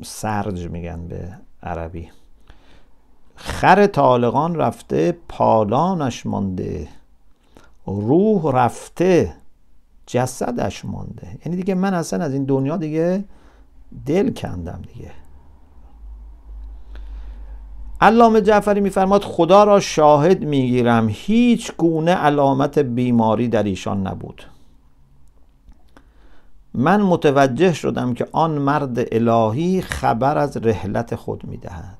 [0.04, 2.10] سرج میگن به عربی.
[3.34, 6.88] خر طالقان رفته پالانش مانده.
[7.86, 9.34] روح رفته
[10.08, 13.24] جسدش مانده یعنی دیگه من اصلا از این دنیا دیگه
[14.06, 15.10] دل کندم دیگه.
[18.00, 24.42] علامه جعفری میفرماد خدا را شاهد می‌گیرم هیچ گونه علامت بیماری در ایشان نبود.
[26.74, 31.98] من متوجه شدم که آن مرد الهی خبر از رحلت خود می‌دهد.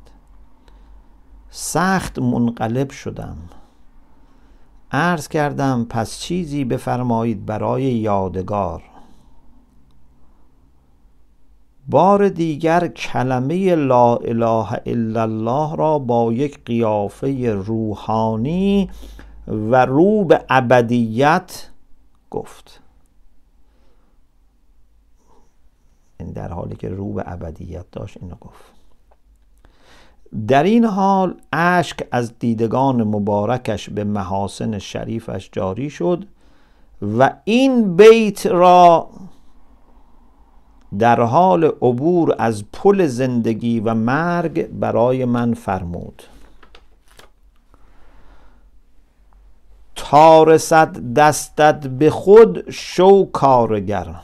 [1.50, 3.36] سخت منقلب شدم.
[4.93, 8.82] عرض کردم پس چیزی بفرمایید برای یادگار.
[11.89, 18.91] بار دیگر کلمه لا اله الا الله را با یک قیافه روحانی
[19.47, 21.68] و رو به ابدیت
[22.30, 22.82] گفت.
[26.20, 28.77] این در حالی که رو به ابدیت داشت اینو گفت.
[30.48, 36.24] در این حال اشک از دیدگان مبارکش به محاسن شریفش جاری شد
[37.18, 39.08] و این بیت را
[40.98, 46.22] در حال عبور از پل زندگی و مرگ برای من فرمود.
[49.96, 54.14] تارست دستت به خود شو کارگر.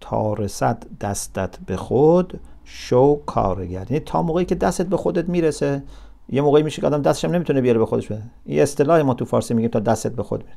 [0.00, 5.82] تارست دستت به خود شو کارگر یعنی تا موقعی که دستت به خودت می‌رسه
[6.28, 9.24] یه موقعی میشه که آدم دستش نمی‌تونه بیاره به خودش بده این اصطلاح ما تو
[9.24, 10.56] فارسی میگیم تا دستت به خود میره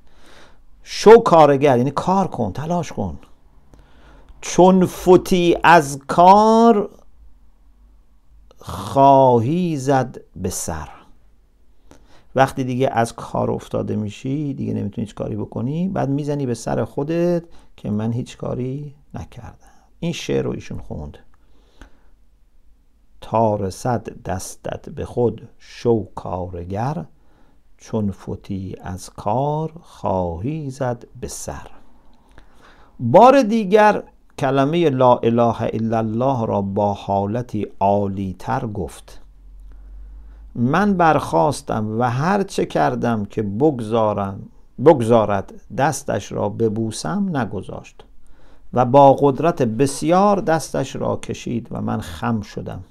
[0.84, 3.20] شو کارگر یعنی کار کن تلاش کن.
[4.42, 6.90] چون فوتی از کار
[8.58, 10.90] خواهی زد به سر.
[12.36, 16.86] وقتی دیگه از کار افتاده میشی دیگه نمی‌تونی هیچ کاری بکنی بعد می‌زنی به سر
[16.86, 17.44] خودت
[17.78, 19.58] که من هیچ کاری نکردم.
[20.00, 21.18] این شعر رو ایشون خوند.
[23.22, 23.58] تا
[24.26, 27.06] دستت به خود شو کارگر
[27.78, 31.68] چون فوتی از کار خواهی زد به سر.
[33.00, 34.04] بار دیگر
[34.40, 39.22] کلمه لا اله الا الله را با حالتی عالی تر گفت.
[40.56, 44.40] من برخواستم و هر چه کردم که بگذارم
[44.86, 48.06] بگذارد دستش را ببوسم نگذاشت
[48.74, 52.84] و با قدرت بسیار دستش را کشید و من خم شدم.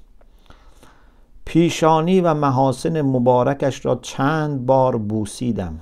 [1.49, 5.81] پیشانی و محاسن مبارکش را چند بار بوسیدم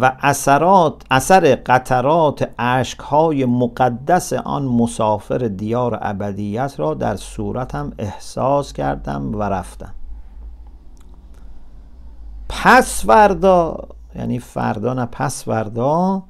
[0.00, 9.34] و اثرات اثر قطرات اشکهای مقدس آن مسافر دیار ابدیت را در صورتم احساس کردم
[9.34, 9.94] و رفتم.
[12.48, 13.78] پس فردا
[14.14, 16.22] یعنی فردا نه پس فردا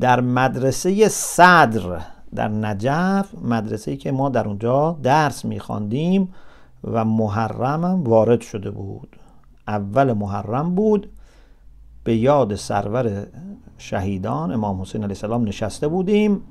[0.00, 2.00] در مدرسه صدر
[2.34, 6.34] در نجف مدرسه که ما در اونجا درس میخواندیم
[6.84, 9.16] و محرم وارد شده بود.
[9.68, 11.10] اول محرم بود
[12.04, 13.26] به یاد سرور
[13.78, 16.42] شهیدان امام حسین علیه السلام نشسته بودیم.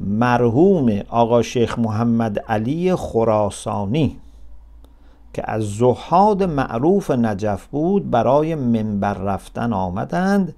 [0.00, 4.20] مرحوم آقا شیخ محمد علی خراسانی
[5.32, 10.54] که از زهاد معروف نجف بود برای منبر رفتن آمدند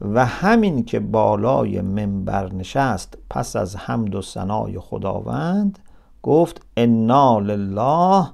[0.00, 5.78] و همین که بالای منبر نشست پس از حمد و ثنای خداوند
[6.22, 8.30] گفت انا لله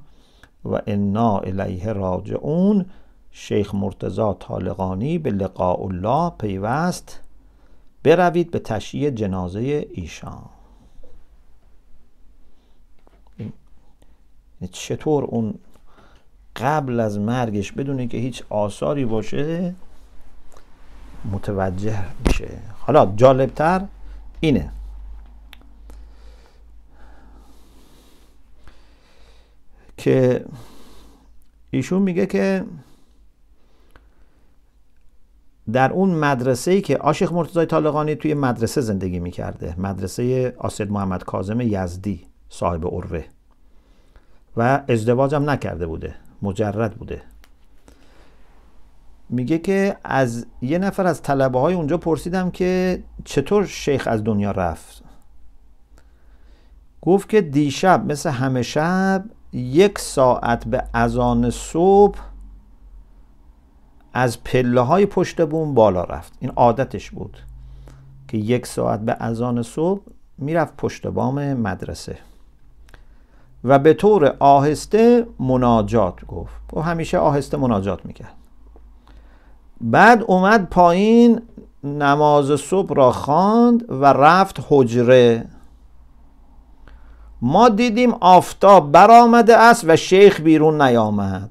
[0.64, 2.87] و انا الیه راجعون
[3.30, 7.20] شیخ مرتزا طالقانی به لقاء الله پیوست
[8.03, 10.43] بروید به تشییع جنازه ایشان.
[14.72, 15.55] چطور اون
[16.57, 19.74] قبل از مرگش بدونه که هیچ آثاری باشه؟
[21.32, 22.49] متوجه میشه.
[22.78, 23.85] حالا جالبتر
[24.41, 24.72] اینه.
[29.97, 30.45] که
[31.70, 32.64] ایشون میگه که
[35.72, 41.24] در اون مدرسه ای که آشیخ مرتضای طالقانی توی مدرسه زندگی می‌کرده مدرسه آسد محمد
[41.24, 43.24] کازم یزدی صاحب عروه.
[44.57, 47.22] و ازدواج هم نکرده بوده مجرد بوده.
[49.30, 54.51] میگه که از یه نفر از طلبه های اونجا پرسیدم که چطور شیخ از دنیا
[54.51, 55.03] رفت؟
[57.03, 59.24] گفت که دیشب مثل همه شب
[59.55, 62.18] یک ساعت به اذان صبح
[64.12, 66.32] از پله های پشت بوم بالا رفت.
[66.40, 67.38] این عادتش بود
[68.28, 70.00] که یک ساعت به اذان صبح
[70.38, 72.18] می‌رفت پشت بام مدرسه
[73.64, 76.57] و به طور آهسته مناجات گفت.
[76.72, 78.34] و همیشه آهسته مناجات می‌کرد.
[79.80, 81.40] بعد اومد پایین
[81.84, 85.46] نماز صبح را خواند و رفت حجره.
[87.47, 91.51] ما دیدیم آفتاب برآمده است و شیخ بیرون نیامد.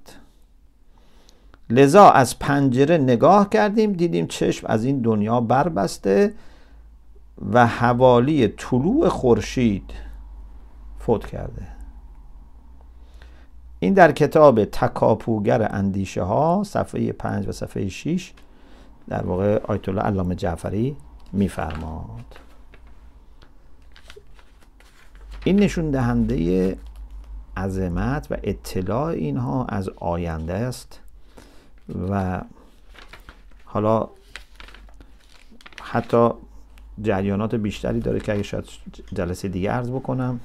[1.69, 6.33] لذا از پنجره نگاه کردیم دیدیم چشم از این دنیا بربسته
[7.51, 9.91] و حوالی طلوع خورشید
[10.99, 11.67] فوت کرده.
[13.79, 18.33] این در کتاب تکاپوگر اندیشه ها صفحه 5 و صفحه 6
[19.07, 20.97] در واقع آیت الله علامه جعفری
[21.33, 22.42] میفرماد.
[25.43, 26.77] این نشون دهنده
[27.57, 30.99] عظمت و اطلاع اینها از آینده است
[32.09, 32.41] و
[33.65, 34.09] حالا
[35.81, 36.29] حتی
[37.01, 38.65] جریانات بیشتری داره که اگه شاید
[39.13, 40.39] جلسه دیگه عرض بکنم.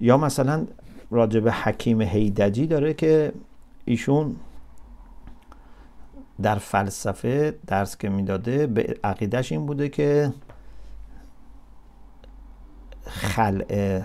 [0.00, 0.66] یا مثلا
[1.10, 3.32] راجب حکیم هیدجی داره که
[3.84, 4.36] ایشون
[6.42, 10.32] در فلسفه درس که می‌داده به عقیدش این بوده که
[13.08, 14.02] خلع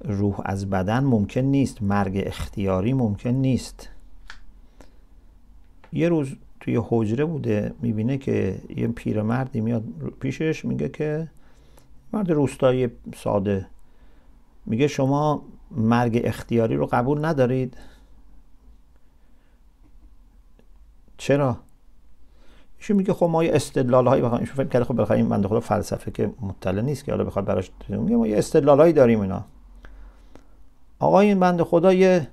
[0.00, 1.82] روح از بدن ممکن نیست.
[1.82, 3.88] مرگ اختیاری ممکن نیست.
[5.92, 9.84] یه روز توی حجره بوده می‌بینه که یه پیرمردی میاد
[10.20, 11.30] پیشش میگه که
[12.12, 13.66] مرد روستایی ساده.
[14.66, 17.76] میگه شما مرگ اختیاری رو قبول ندارید.
[21.16, 21.58] چرا؟
[22.82, 25.60] ایشون میگه؟ خب ما یه استدلال هایی بخوایم ایشون فکر کرده خب بخوایم بنده خدا
[25.60, 29.44] فلسفه که مطلع نیست که حالا بخواد براش میگه ما یه استدلال هایی داریم اینا.
[30.98, 32.28] آقا این بنده خدا یه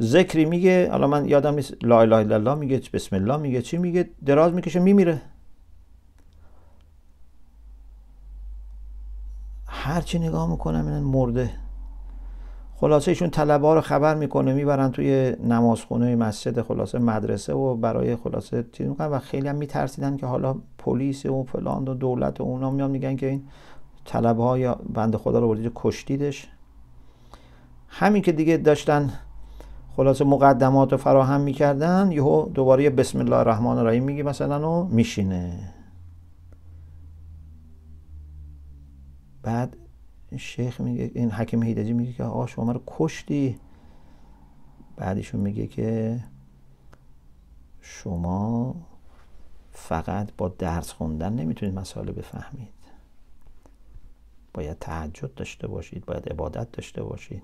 [0.00, 3.78] ذکری میگه حالا من یادم نیست لا اله الا الله میگه بسم الله میگه چی
[3.78, 5.22] میگه؟ دراز می‌کشه میمیره.
[9.66, 11.50] هرچی نگاه می‌کنم این مرده.
[12.76, 18.64] خلاصه ایشون طلبه رو خبر می‌کنه می‌برن توی نمازخونه مسجد خلاصه مدرسه و برای خلاصه
[18.72, 22.90] چیز و خیلی هم میترسیدن که حالا پلیس و فلان و دولت و اونا میان
[22.90, 23.42] میگن که این
[24.04, 26.48] طلبه های بند خدا رو بردید کشتیدش.
[27.88, 29.12] همین که دیگه داشتن
[29.96, 35.58] خلاصه مقدمات رو فراهم می‌کردن یهو دوباره بسم الله الرحمن الرحیم میگه مثلا و میشینه.
[39.42, 39.76] بعد
[40.38, 43.58] شیخ میگه این حکیم هیدجی میگه که آقا شما رو کشتی.
[44.96, 46.20] بعدشون میگه که
[47.80, 48.74] شما
[49.72, 52.68] فقط با درس خوندن نمی‌تونید مسائل بفهمید.
[54.54, 57.42] باید تعجد داشته باشید باید عبادت داشته باشید.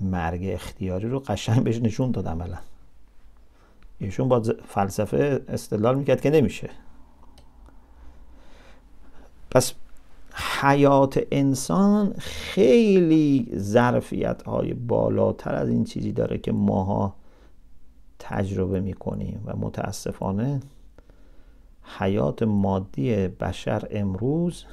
[0.00, 2.58] مرگ اختیاری رو قشنگ بهش نشون داد عملا.
[3.98, 6.70] ایشون با فلسفه استدلال می‌کرد که نمیشه.
[9.50, 9.72] پس
[10.36, 17.14] حیات انسان خیلی ظرفیت های بالاتر از این چیزی داره که ماها
[18.18, 20.60] تجربه می‌کنیم و متاسفانه
[21.98, 24.64] حیات مادی بشر امروز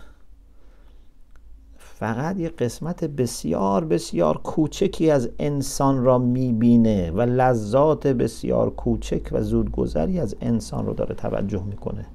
[1.77, 9.41] فقط یه قسمت بسیار بسیار کوچکی از انسان را می‌بینه و لذات بسیار کوچک و
[9.41, 12.05] زودگذری از انسان رو داره توجه می‌کنه.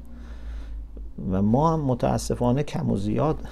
[1.31, 3.49] و ما هم متاسفانه کم و زیاد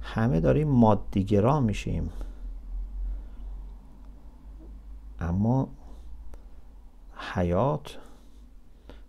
[0.00, 2.10] همه داریم مادیگرا میشیم.
[5.20, 5.68] اما
[7.34, 7.98] حیات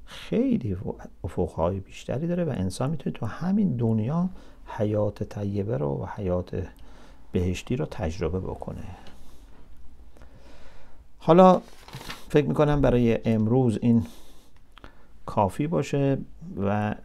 [0.05, 0.77] خیلی
[1.23, 4.29] افقهای بیشتری داره و انسان می‌تونه تو همین دنیا
[4.65, 6.67] حیات طیبه رو و حیات
[7.31, 8.83] بهشتی رو تجربه بکنه.
[11.19, 11.61] حالا
[12.29, 14.05] فکر می‌کنم برای امروز این
[15.25, 16.17] کافی باشه
[16.57, 16.95] و